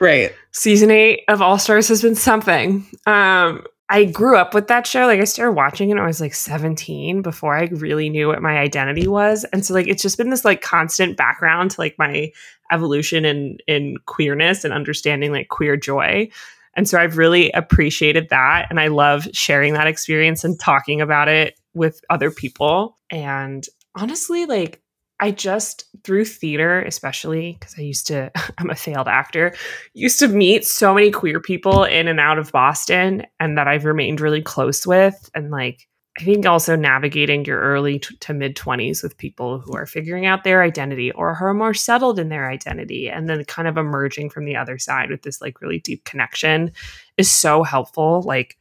[0.00, 0.32] Right.
[0.52, 2.86] Season eight of All Stars has been something.
[3.06, 5.06] Um, I grew up with that show.
[5.06, 8.40] Like I started watching it when I was like 17 before I really knew what
[8.40, 9.44] my identity was.
[9.52, 12.30] And so like it's just been this like constant background to like my
[12.70, 16.30] evolution in in queerness and understanding like queer joy.
[16.76, 18.68] And so I've really appreciated that.
[18.70, 22.96] And I love sharing that experience and talking about it with other people.
[23.10, 24.80] And honestly, like
[25.20, 29.54] I just through theater, especially because I used to, I'm a failed actor,
[29.94, 33.84] used to meet so many queer people in and out of Boston and that I've
[33.84, 35.30] remained really close with.
[35.34, 35.86] And like,
[36.18, 40.26] I think also navigating your early t- to mid 20s with people who are figuring
[40.26, 43.76] out their identity or who are more settled in their identity and then kind of
[43.76, 46.72] emerging from the other side with this like really deep connection
[47.16, 48.22] is so helpful.
[48.22, 48.56] Like,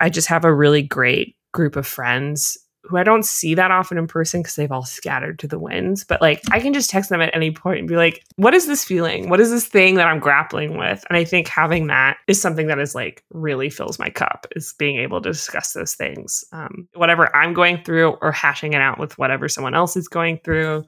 [0.00, 3.98] I just have a really great group of friends who I don't see that often
[3.98, 6.04] in person because they've all scattered to the winds.
[6.04, 8.66] But like, I can just text them at any point and be like, what is
[8.66, 9.30] this feeling?
[9.30, 11.04] What is this thing that I'm grappling with?
[11.08, 14.74] And I think having that is something that is like really fills my cup, is
[14.78, 16.44] being able to discuss those things.
[16.52, 20.40] Um, whatever I'm going through or hashing it out with whatever someone else is going
[20.44, 20.84] through.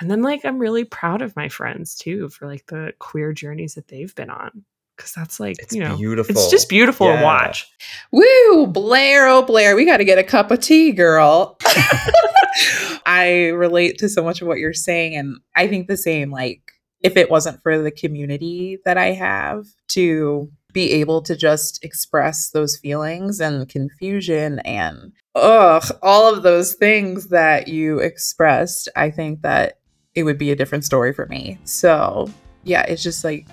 [0.00, 3.74] And then like, I'm really proud of my friends too for like the queer journeys
[3.74, 4.64] that they've been on
[4.98, 6.32] because that's like It's you know beautiful.
[6.32, 7.66] it's just beautiful to watch
[8.12, 11.56] Woo, Blair, oh Blair, we got to get a cup of tea, girl.
[13.06, 16.30] I relate to so much of what you're saying, and I think the same.
[16.30, 16.60] Like,
[17.00, 22.50] if it wasn't for the community that I have to be able to just express
[22.50, 29.42] those feelings and confusion and ugh, all of those things that you expressed, I think
[29.42, 29.78] that
[30.14, 31.58] it would be a different story for me.
[31.64, 32.28] So,
[32.64, 33.46] yeah, it's just like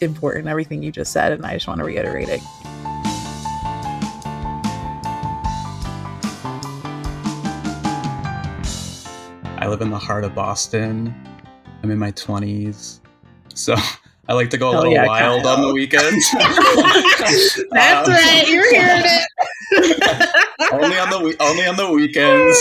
[0.00, 2.40] important everything you just said, and I just want to reiterate it.
[9.56, 11.14] I live in the heart of Boston.
[11.82, 13.00] I'm in my 20s.
[13.54, 13.74] So
[14.28, 15.54] I like to go a Hell little yeah, wild Kyle.
[15.56, 16.30] on the weekends.
[17.70, 18.44] That's Um, right.
[18.48, 19.28] You're hearing it.
[20.82, 22.58] Only on the we- only on the weekends.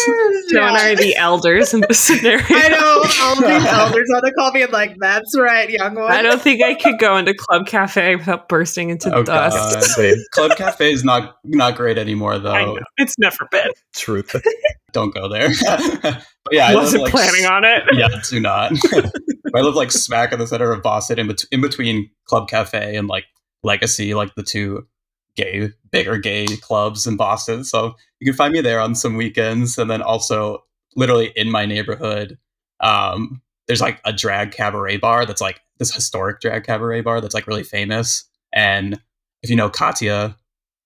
[0.52, 4.21] joe and i are the elders in this scenario I know all these elders on
[4.23, 7.34] the call being like, "That's right, young one." I don't think I could go into
[7.34, 9.97] Club Cafe without bursting into Oh, dust.
[10.32, 12.76] Club Cafe is not not great anymore I though.
[12.76, 12.80] know.
[12.97, 13.71] It's never been.
[13.95, 14.36] truth.
[14.93, 15.49] Don't go there.
[16.04, 17.84] but yeah, I Wasn't live, like, planning on it.
[17.93, 18.73] yeah, do not.
[19.56, 22.95] I live like smack in the center of Boston, in, bet- in between Club Cafe
[22.95, 23.26] and like
[23.63, 24.86] Legacy, like the two
[25.36, 27.63] gay, bigger gay clubs in Boston.
[27.63, 30.63] So you can find me there on some weekends, and then also
[30.96, 32.38] literally in my neighborhood,
[32.82, 37.34] um, there's like a drag cabaret bar that's like this historic drag cabaret bar that's
[37.34, 38.26] like really famous.
[38.54, 39.00] And
[39.41, 40.36] if you know Katya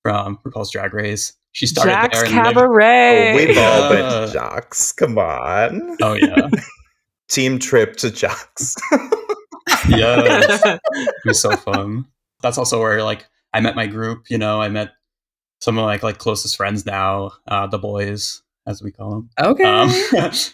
[0.04, 2.26] from RuPaul's Drag Race, she started Jacques there.
[2.26, 3.32] in the neighbor- Cabaret.
[3.32, 4.26] Oh, we've all been Yeah.
[4.32, 4.76] Jacques.
[4.98, 5.98] Come on.
[6.02, 6.50] Oh yeah,
[7.30, 8.60] Team trip to Jacques.
[9.90, 10.62] yes.
[10.94, 12.06] It was so fun.
[12.42, 14.30] That's also where like I met my group.
[14.30, 14.92] You know, I met
[15.62, 19.30] some of my like closest friends now, uh, the boys as we call them.
[19.40, 19.64] Okay.
[19.64, 19.90] Um,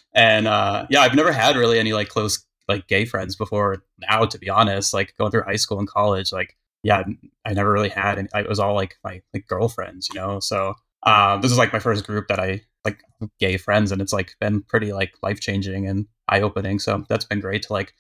[0.14, 4.26] and uh, yeah, I've never had really any like close like gay friends before now.
[4.26, 7.04] To be honest, like going through high school and college, like yeah,
[7.46, 8.18] I never really had.
[8.20, 10.40] and it was all like my like girlfriends, you know.
[10.40, 13.02] So um, this is like my first group that I like
[13.40, 16.80] gay friends, and it's like been pretty like life changing and eye opening.
[16.80, 17.94] So that's been great to like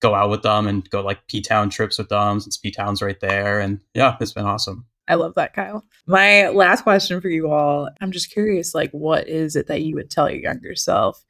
[0.00, 3.02] go out with them and go like P Town trips with them since P Town's
[3.02, 4.86] right there, and yeah, it's been awesome.
[5.08, 5.84] I love that, Kyle.
[6.06, 7.88] My last question for you all.
[8.00, 11.24] I'm just curious, like, what is it that you would tell your younger self?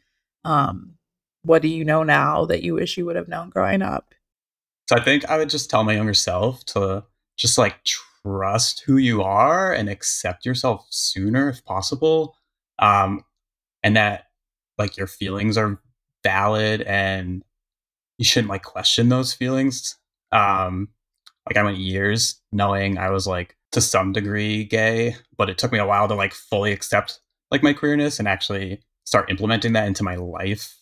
[0.45, 0.95] Um,
[1.43, 4.15] what do you know now that you wish you would have known growing up?
[4.89, 7.05] So I think I would just tell my younger self to
[7.37, 12.37] just like trust who you are and accept yourself sooner if possible.
[12.79, 13.25] Um,
[13.83, 14.27] and that
[14.79, 15.81] like your feelings are
[16.23, 17.45] valid and
[18.19, 19.97] you shouldn't like question those feelings.
[20.33, 20.89] Um,
[21.47, 25.73] like I went years knowing I was like to some degree gay, but it took
[25.73, 29.87] me a while to like fully accept like my queerness and actually start implementing that
[29.87, 30.75] into my life.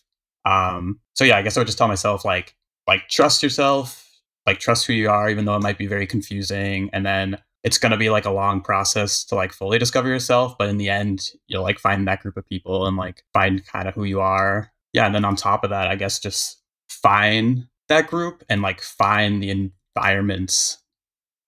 [0.46, 2.54] Um, so yeah, I guess I would just tell myself like
[2.86, 4.08] like trust yourself,
[4.46, 6.90] like trust who you are, even though it might be very confusing.
[6.92, 10.68] And then it's gonna be like a long process to like fully discover yourself, but
[10.68, 13.94] in the end, you'll like find that group of people and like find kind of
[13.94, 14.70] who you are.
[14.92, 16.62] Yeah, and then on top of that, I guess just
[17.04, 20.78] find that group and like find the environments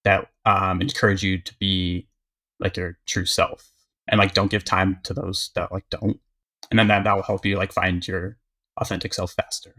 [0.05, 2.07] that um encourage you to be
[2.61, 3.71] like your true self.
[4.07, 6.21] And like don't give time to those that like don't.
[6.71, 8.37] And then that, that will help you like find your
[8.77, 9.75] authentic self faster.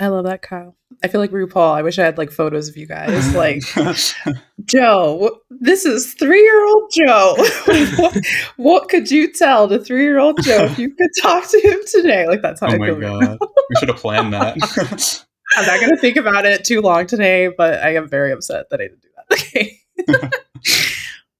[0.00, 0.76] I love that, Kyle.
[1.02, 1.74] I feel like RuPaul.
[1.74, 3.24] I wish I had like photos of you guys.
[3.34, 3.62] Like,
[4.64, 7.34] Joe, this is three year old Joe.
[7.96, 8.16] what,
[8.56, 11.80] what could you tell to three year old Joe if you could talk to him
[11.88, 12.26] today?
[12.26, 12.98] Like, that's how oh I my feel.
[12.98, 15.24] right god, we should have planned that.
[15.56, 18.70] I'm not going to think about it too long today, but I am very upset
[18.70, 19.32] that I didn't do that.
[19.32, 19.80] Okay.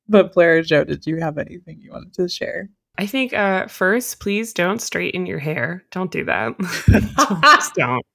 [0.08, 2.70] but Blair, Joe, did you have anything you wanted to share?
[2.96, 5.82] I think uh, first, please don't straighten your hair.
[5.90, 6.54] Don't do that.
[6.86, 8.06] Don't- don't.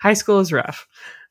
[0.00, 0.86] High school is rough.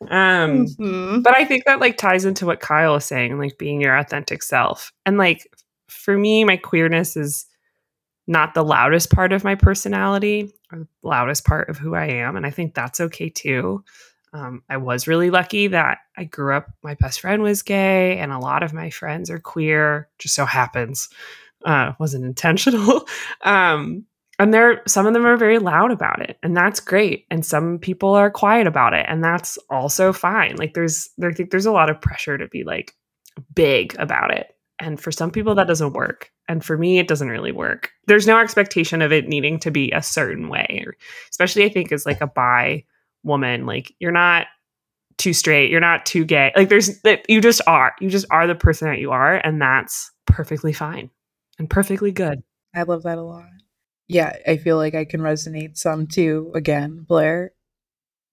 [0.10, 1.24] Um, Mhm.
[1.24, 4.44] but I think that like ties into what Kyle is saying, like being your authentic
[4.44, 4.92] self.
[5.06, 5.48] And like
[5.88, 7.46] for me, my queerness is
[8.28, 12.36] not the loudest part of my personality or the loudest part of who I am.
[12.36, 13.84] And I think that's okay too.
[14.34, 18.34] Um, I was really lucky that I grew up, my best friend was gay, and
[18.34, 21.08] a lot of my friends are queer, just so happens.
[21.66, 23.08] Uh, wasn't intentional.
[23.42, 24.06] um,
[24.40, 27.80] and there some of them are very loud about it and that's great and some
[27.80, 31.66] people are quiet about it and that's also fine like there's there, I think there's
[31.66, 32.94] a lot of pressure to be like
[33.56, 36.32] big about it And for some people, that doesn't work.
[36.48, 37.92] And for me, it doesn't really work.
[38.06, 40.86] There's no expectation of it needing to be a certain way,
[41.32, 42.86] especially I think as like a bi
[43.24, 43.66] woman.
[43.66, 44.48] Like you're not
[45.18, 46.52] too straight, you're not too gay.
[46.56, 46.92] Like there's
[47.28, 47.96] you just are.
[48.00, 51.10] You just are the person that you are, and that's perfectly fine
[51.60, 52.44] and perfectly good.
[52.76, 53.46] I love that a lot.
[54.08, 56.52] Yeah, I feel like I can resonate some too.
[56.56, 57.52] Again, Blair,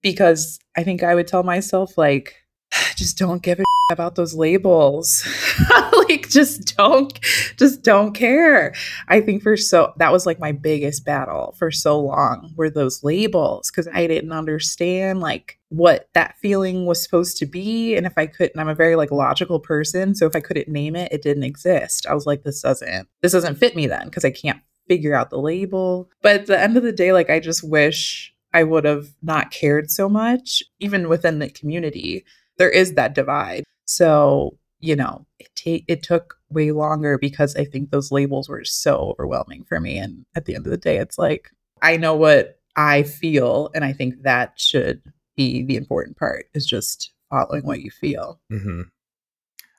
[0.03, 2.35] because I think I would tell myself like,
[2.97, 5.26] just don't give a about those labels.
[6.09, 7.18] like just don't
[7.57, 8.74] just don't care.
[9.09, 13.05] I think for so that was like my biggest battle for so long were those
[13.05, 18.16] labels cuz I didn't understand like what that feeling was supposed to be and if
[18.16, 21.22] I couldn't I'm a very like logical person, so if I couldn't name it, it
[21.22, 22.07] didn't exist.
[22.07, 25.30] I was like this doesn't this doesn't fit me then cuz I can't figure out
[25.30, 26.11] the label.
[26.22, 29.51] But at the end of the day like I just wish I would have not
[29.51, 32.24] cared so much even within the community.
[32.57, 37.91] There is that divide so, you know, it, it took way longer because I think
[37.91, 39.99] those labels were so overwhelming for me.
[39.99, 41.51] And at the end of the day, it's like,
[41.82, 43.70] I know what I feel.
[43.74, 45.03] And I think that should
[45.37, 48.41] be the important part is just following what you feel.
[48.53, 48.82] Mm-hmm.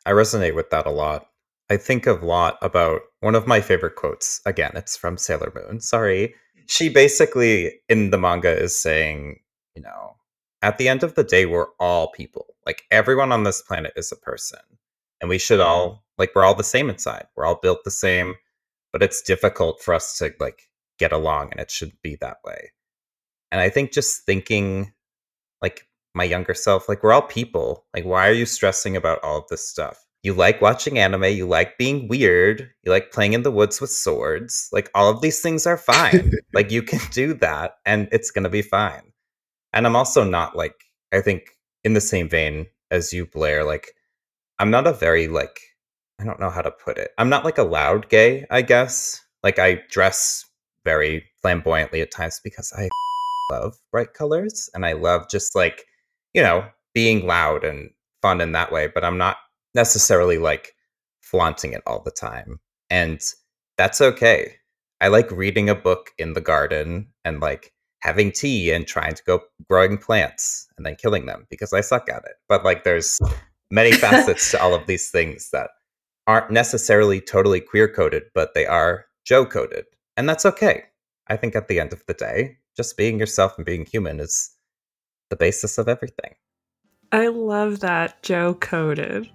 [0.06, 1.30] I resonate with that a lot.
[1.70, 4.40] I think a lot about one of my favorite quotes.
[4.46, 5.80] Again, it's from Sailor Moon.
[5.80, 6.36] Sorry.
[6.68, 9.40] She basically in the manga is saying,
[9.76, 10.16] you know,
[10.62, 12.55] at the end of the day, we're all people.
[12.66, 14.60] Like everyone on this planet is a person.
[15.22, 15.70] And we should mm-hmm.
[15.70, 17.28] all like we're all the same inside.
[17.36, 18.36] We're all built the same,
[18.94, 22.72] but it's difficult for us to like get along and it should be that way.
[23.52, 24.94] And I think just thinking
[25.62, 27.86] like my younger self, like we're all people.
[27.94, 30.06] Like why are you stressing about all of this stuff?
[30.24, 33.92] You like watching anime, you like being weird, you like playing in the woods with
[33.92, 34.70] swords.
[34.72, 36.32] Like all of these things are fine.
[36.54, 39.12] like you can do that and it's going to be fine
[39.76, 40.74] and I'm also not like
[41.14, 41.50] I think
[41.86, 43.64] in the same vein as you, Blair.
[43.64, 43.94] Like
[44.60, 45.62] I'm not a very like
[46.20, 47.12] I don't know how to put it.
[47.18, 49.22] I'm not like a loud gay, I guess.
[49.44, 50.44] Like I dress
[50.84, 52.90] very flamboyantly at times because I
[53.52, 55.86] love bright colors and I love just like,
[56.34, 59.38] you know, being loud and fun in that way, but I'm not
[59.76, 60.74] necessarily like
[61.22, 62.60] flaunting it all the time.
[62.90, 63.22] And
[63.78, 64.56] that's okay.
[65.02, 67.74] I like reading a book in the garden and like
[68.06, 72.08] having tea and trying to go growing plants and then killing them because I suck
[72.08, 72.36] at it.
[72.48, 73.20] But like there's
[73.72, 75.72] many facets to all of these things that
[76.28, 79.86] aren't necessarily totally queer coded, but they are Joe coded.
[80.16, 80.84] And that's okay.
[81.28, 84.52] I think at the end of the day, just being yourself and being human is
[85.32, 86.36] the basis of everything.
[87.12, 89.30] I love that Joe coded.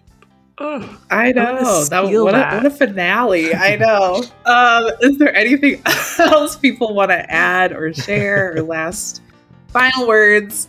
[0.63, 3.55] Oh, I know that, what, A, what a finale.
[3.55, 4.23] I know.
[4.45, 5.81] um, is there anything
[6.19, 9.23] else people want to add or share or last
[9.69, 10.69] final words?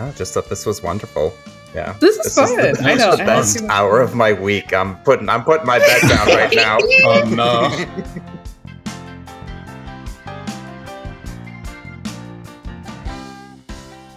[0.00, 1.32] Oh, just that this was wonderful.
[1.72, 2.66] Yeah, this is this fun.
[2.66, 3.12] Is the, I know.
[3.12, 4.72] The best hour of my week.
[4.74, 6.78] I'm putting I'm putting my bed down right now.
[7.04, 7.68] oh no.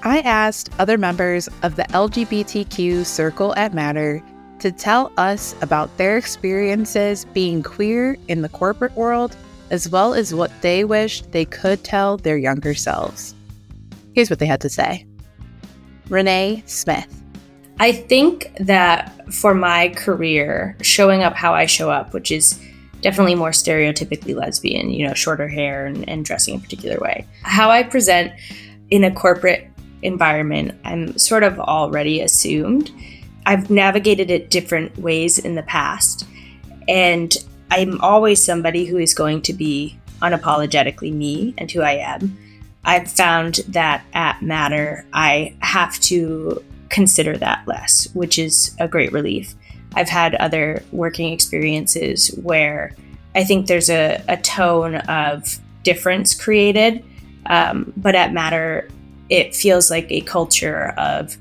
[0.04, 4.24] I asked other members of the LGBTQ circle at Matter
[4.62, 9.36] to tell us about their experiences being queer in the corporate world,
[9.70, 13.36] as well as what they wished they could tell their younger selves.
[14.14, 15.05] Here's what they had to say
[16.09, 17.24] Renee Smith.
[17.80, 22.62] I think that for my career, showing up how I show up, which is
[23.01, 27.72] definitely more stereotypically lesbian, you know, shorter hair and, and dressing a particular way, how
[27.72, 28.34] I present
[28.91, 29.68] in a corporate
[30.03, 32.91] environment, I'm sort of already assumed
[33.46, 36.26] I've navigated it different ways in the past.
[36.88, 37.34] And
[37.70, 42.38] I'm always somebody who is going to be unapologetically me and who I am.
[42.84, 49.12] I've found that at Matter, I have to consider that less, which is a great
[49.12, 49.56] relief.
[49.96, 52.96] I've had other working experiences where
[53.36, 57.04] I think there's a, a tone of difference created.
[57.46, 58.89] Um, but at Matter,
[59.30, 61.38] it feels like a culture of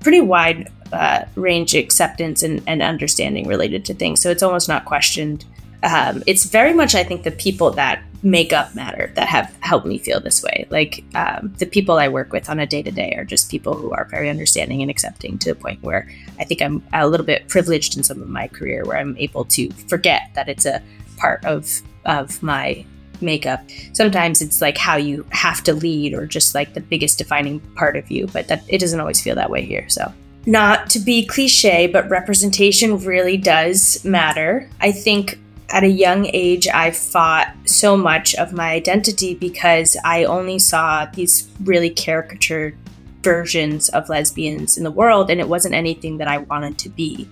[0.00, 4.20] pretty wide uh, range acceptance and, and, understanding related to things.
[4.20, 5.44] So it's almost not questioned.
[5.82, 9.86] Um, it's very much, I think, the people that make up matter that have helped
[9.86, 10.66] me feel this way.
[10.70, 13.74] Like um, the people I work with on a day to day are just people
[13.74, 17.26] who are very understanding and accepting to the point where I think I'm a little
[17.26, 20.82] bit privileged in some of my career where I'm able to forget that it's a
[21.16, 22.84] part of of my
[23.22, 23.62] makeup.
[23.92, 27.96] Sometimes it's like how you have to lead or just like the biggest defining part
[27.96, 29.88] of you, but that it doesn't always feel that way here.
[29.88, 30.12] So
[30.46, 34.68] not to be cliche, but representation really does matter.
[34.80, 35.38] I think
[35.68, 41.06] at a young age, I fought so much of my identity because I only saw
[41.06, 42.76] these really caricatured
[43.22, 47.28] versions of lesbians in the world, and it wasn't anything that I wanted to be.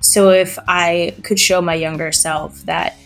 [0.00, 2.96] So if I could show my younger self that,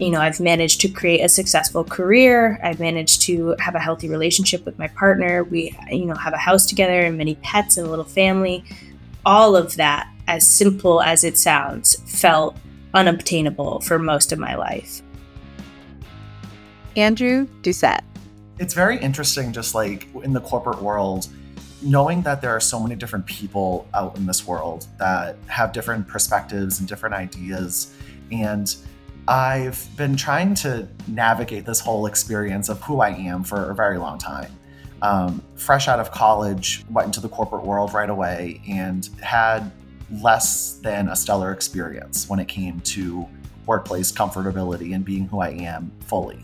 [0.00, 4.08] you know, I've managed to create a successful career, I've managed to have a healthy
[4.08, 7.86] relationship with my partner, we, you know, have a house together and many pets and
[7.86, 8.64] a little family,
[9.24, 12.56] all of that, as simple as it sounds, felt
[12.94, 15.02] unobtainable for most of my life.
[16.96, 18.02] Andrew Doucette.
[18.58, 21.28] It's very interesting, just like in the corporate world,
[21.80, 26.06] knowing that there are so many different people out in this world that have different
[26.06, 27.94] perspectives and different ideas.
[28.30, 28.74] And
[29.26, 33.98] I've been trying to navigate this whole experience of who I am for a very
[33.98, 34.52] long time.
[35.02, 39.70] Um, fresh out of college, went into the corporate world right away and had
[40.22, 43.28] less than a stellar experience when it came to
[43.66, 46.40] workplace comfortability and being who I am fully.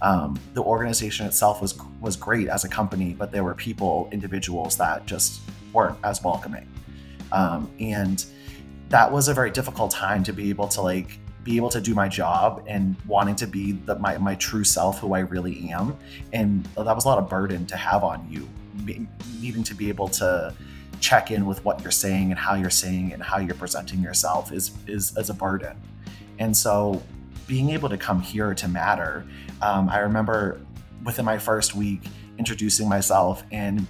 [0.00, 4.76] Um, the organization itself was was great as a company, but there were people, individuals
[4.78, 5.40] that just
[5.72, 6.68] weren't as welcoming,
[7.32, 8.24] um, and
[8.88, 11.94] that was a very difficult time to be able to like be able to do
[11.94, 15.96] my job and wanting to be the, my my true self, who I really am,
[16.34, 18.46] and that was a lot of burden to have on you,
[19.40, 20.54] needing to be able to
[21.00, 24.52] check in with what you're saying and how you're saying and how you're presenting yourself
[24.52, 25.74] is is as a burden,
[26.38, 27.02] and so
[27.46, 29.24] being able to come here to matter
[29.62, 30.60] um, I remember
[31.02, 32.02] within my first week
[32.36, 33.86] introducing myself and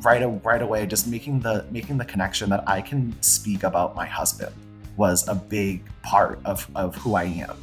[0.00, 4.06] right right away just making the making the connection that I can speak about my
[4.06, 4.54] husband
[4.96, 7.56] was a big part of of who I am.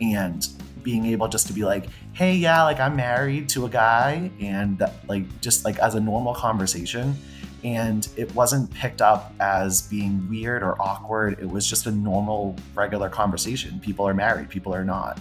[0.00, 0.46] And
[0.82, 4.82] being able just to be like hey yeah like I'm married to a guy and
[5.08, 7.14] like just like as a normal conversation.
[7.64, 11.40] And it wasn't picked up as being weird or awkward.
[11.40, 13.80] It was just a normal regular conversation.
[13.80, 15.18] People are married people are not.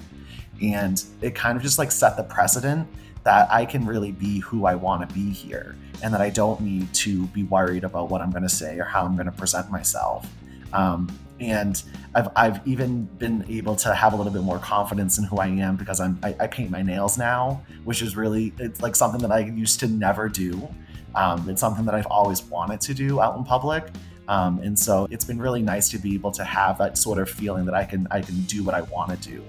[0.61, 2.87] And it kind of just like set the precedent
[3.25, 6.61] that I can really be who I want to be here and that I don't
[6.61, 9.31] need to be worried about what I'm going to say or how I'm going to
[9.31, 10.29] present myself.
[10.73, 11.07] Um,
[11.39, 11.81] and
[12.13, 15.47] I've, I've even been able to have a little bit more confidence in who I
[15.47, 19.21] am because I'm I, I paint my nails now, which is really it's like something
[19.21, 20.67] that I used to never do.
[21.13, 23.87] Um, it's something that I've always wanted to do out in public.
[24.27, 27.29] Um, and so it's been really nice to be able to have that sort of
[27.29, 29.43] feeling that I can I can do what I want to do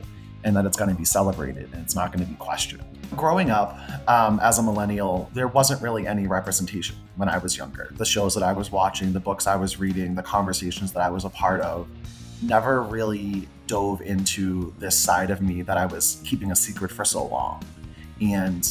[0.44, 2.84] and that it's going to be celebrated and it's not going to be questioned.
[3.14, 3.78] Growing up
[4.08, 7.92] um, as a millennial, there wasn't really any representation when I was younger.
[7.96, 11.10] The shows that I was watching, the books I was reading, the conversations that I
[11.10, 11.88] was a part of
[12.42, 17.04] never really dove into this side of me that I was keeping a secret for
[17.04, 17.62] so long.
[18.20, 18.66] And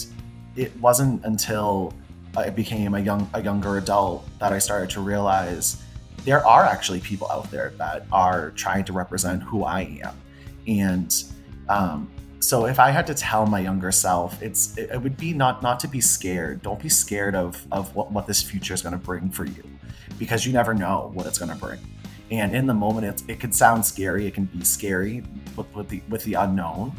[0.55, 1.93] it wasn't until
[2.38, 5.81] I became a young a younger adult that I started to realize
[6.25, 10.15] there are actually people out there that are trying to represent who I am.
[10.67, 11.23] And
[11.69, 12.11] um,
[12.45, 15.79] so if I had to tell my younger self, it's it, would be not not
[15.79, 16.61] to be scared.
[16.61, 19.63] Don't be scared of of what, what this future is going to bring for you,
[20.19, 21.79] because you never know what it's going to bring.
[22.31, 24.27] And in the moment, it, it could sound scary.
[24.27, 25.23] It can be scary
[25.55, 26.93] with, with the with the unknown.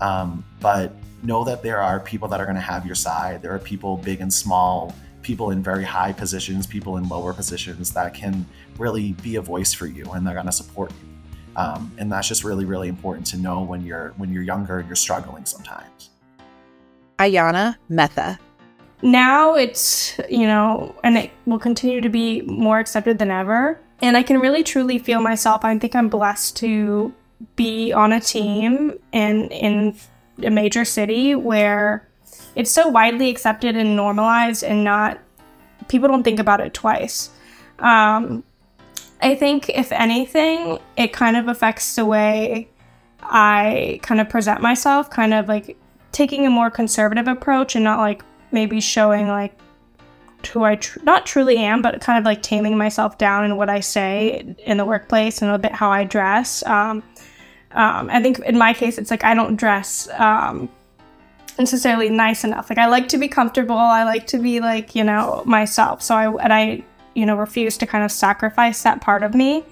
[0.00, 0.92] Um, but
[1.22, 3.42] know that there are people that are going to have your side.
[3.42, 7.92] There are people big and small, people in very high positions, people in lower positions
[7.92, 8.46] that can
[8.78, 11.11] really be a voice for you, and they're going to support you.
[11.56, 14.88] Um, and that's just really, really important to know when you're when you're younger and
[14.88, 16.10] you're struggling sometimes.
[17.18, 18.38] Ayana Metha.
[19.02, 23.80] Now it's, you know, and it will continue to be more accepted than ever.
[24.00, 25.64] And I can really truly feel myself.
[25.64, 27.12] I think I'm blessed to
[27.56, 29.96] be on a team and in
[30.42, 32.08] a major city where
[32.54, 35.18] it's so widely accepted and normalized and not
[35.88, 37.30] people don't think about it twice.
[37.78, 38.44] Um,
[39.22, 42.68] I think, if anything, it kind of affects the way
[43.22, 45.76] I kind of present myself, kind of like
[46.10, 49.56] taking a more conservative approach and not like maybe showing like
[50.48, 53.70] who I tr- not truly am, but kind of like taming myself down in what
[53.70, 56.64] I say in the workplace and a bit how I dress.
[56.66, 57.02] Um,
[57.70, 60.68] um, I think in my case, it's like I don't dress um,
[61.58, 62.68] necessarily nice enough.
[62.68, 63.76] Like I like to be comfortable.
[63.76, 66.02] I like to be like you know myself.
[66.02, 66.84] So I and I
[67.14, 69.64] you know, refuse to kind of sacrifice that part of me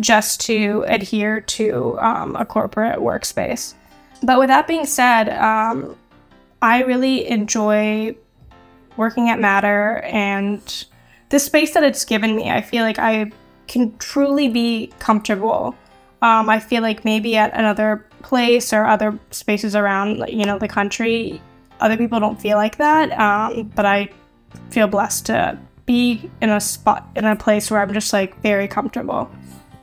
[0.00, 3.74] just to adhere to um, a corporate workspace.
[4.22, 5.96] But with that being said, um,
[6.62, 8.16] I really enjoy
[8.96, 10.84] working at Matter and
[11.28, 12.50] the space that it's given me.
[12.50, 13.32] I feel like I
[13.66, 15.74] can truly be comfortable.
[16.22, 20.68] Um, I feel like maybe at another place or other spaces around, you know, the
[20.68, 21.40] country,
[21.80, 23.12] other people don't feel like that.
[23.18, 24.08] Um, but I
[24.70, 28.68] feel blessed to be in a spot in a place where I'm just like very
[28.68, 29.30] comfortable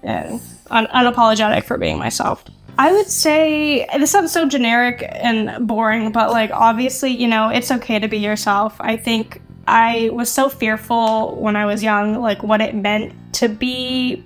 [0.03, 2.43] and un- unapologetic for being myself.
[2.77, 7.71] I would say this sounds so generic and boring, but like obviously, you know, it's
[7.71, 8.75] okay to be yourself.
[8.79, 13.49] I think I was so fearful when I was young, like what it meant to
[13.49, 14.23] be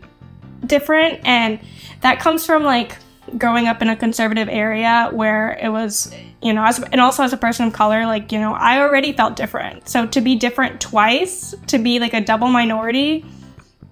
[0.66, 1.60] different and
[2.02, 2.98] that comes from like
[3.38, 7.34] growing up in a conservative area where it was you know as and also as
[7.34, 9.90] a person of color like you know i already felt different.
[9.90, 13.26] So to be different twice to be like a double minority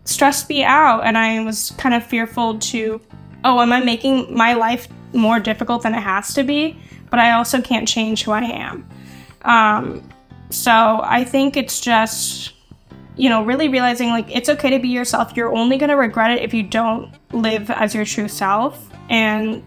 [0.06, 3.02] stressed me out and i was kind of fearful to
[3.44, 6.78] oh am i making my life more difficult than it has to be?
[7.10, 8.88] But i also can't change who i am.
[9.42, 10.08] Um,
[10.50, 12.54] so i think it's just
[13.16, 15.36] you know really realizing like it's okay to be yourself.
[15.36, 19.64] You're only going to regret it if you don't live as your true self and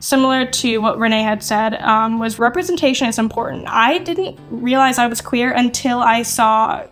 [0.00, 3.66] similar to what Renee had said, um, was representation is important.
[3.68, 6.86] I didn't realize I was queer until I saw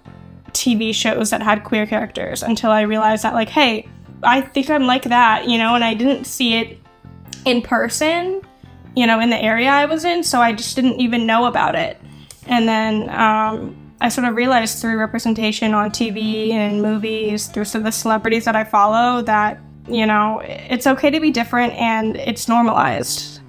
[0.53, 3.89] TV shows that had queer characters, until I realized that, like, hey,
[4.23, 6.79] I think I'm like that, you know, and I didn't see it
[7.45, 8.43] in person,
[8.95, 11.75] you know, in the area I was in, so I just didn't even know about
[11.75, 12.01] it.
[12.47, 17.81] And then um, I sort of realized through representation on TV and movies, through some
[17.81, 22.17] of the celebrities that I follow, that you know, it's okay to be different and
[22.17, 23.41] it's normalized.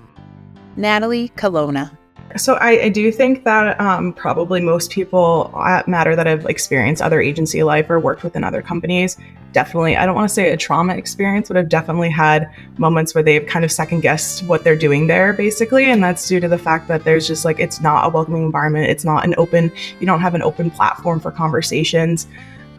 [0.76, 1.92] Natalie Colonna.
[2.38, 7.02] So I, I do think that um, probably most people at Matter that have experienced
[7.02, 9.18] other agency life or worked within other companies
[9.52, 13.24] definitely I don't want to say a trauma experience, but have definitely had moments where
[13.24, 16.58] they've kind of second guessed what they're doing there basically, and that's due to the
[16.58, 20.06] fact that there's just like it's not a welcoming environment, it's not an open you
[20.06, 22.28] don't have an open platform for conversations.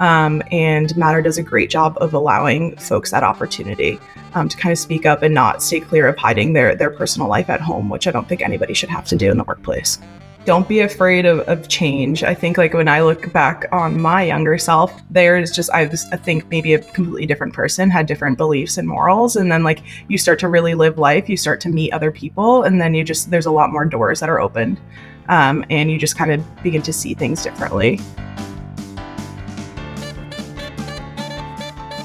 [0.01, 4.01] Um, and Matter does a great job of allowing folks that opportunity
[4.35, 7.29] um, to kind of speak up and not stay clear of hiding their their personal
[7.29, 9.99] life at home, which I don't think anybody should have to do in the workplace.
[10.47, 12.25] Don't be afraid of, of change.
[12.25, 16.07] I think like when I look back on my younger self, there's just I was
[16.13, 19.83] I think maybe a completely different person, had different beliefs and morals, and then like
[20.09, 23.05] you start to really live life, you start to meet other people, and then you
[23.05, 24.81] just there's a lot more doors that are opened,
[25.29, 28.01] um, and you just kind of begin to see things differently.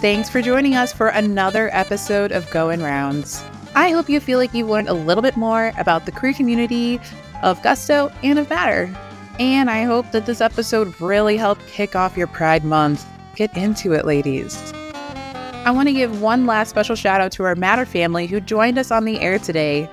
[0.05, 3.43] Thanks for joining us for another episode of Going Rounds.
[3.73, 6.99] I hope you feel like you learned a little bit more about the queer community
[7.41, 8.95] of Gusto and of Matter.
[9.39, 13.03] And I hope that this episode really helped kick off your Pride Month.
[13.35, 14.71] Get into it, ladies.
[14.93, 18.77] I want to give one last special shout out to our Matter family who joined
[18.77, 19.89] us on the air today.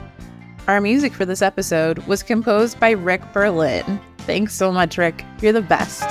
[0.68, 3.98] Our music for this episode was composed by Rick Berlin.
[4.18, 5.24] Thanks so much, Rick.
[5.40, 6.04] You're the best.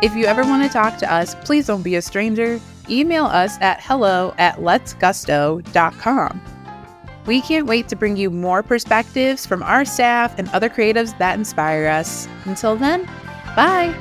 [0.00, 2.60] If you ever want to talk to us, please don't be a stranger.
[2.88, 6.40] Email us at hello at letsgusto.com.
[7.26, 11.36] We can't wait to bring you more perspectives from our staff and other creatives that
[11.36, 12.28] inspire us.
[12.44, 13.06] Until then,
[13.56, 13.92] bye.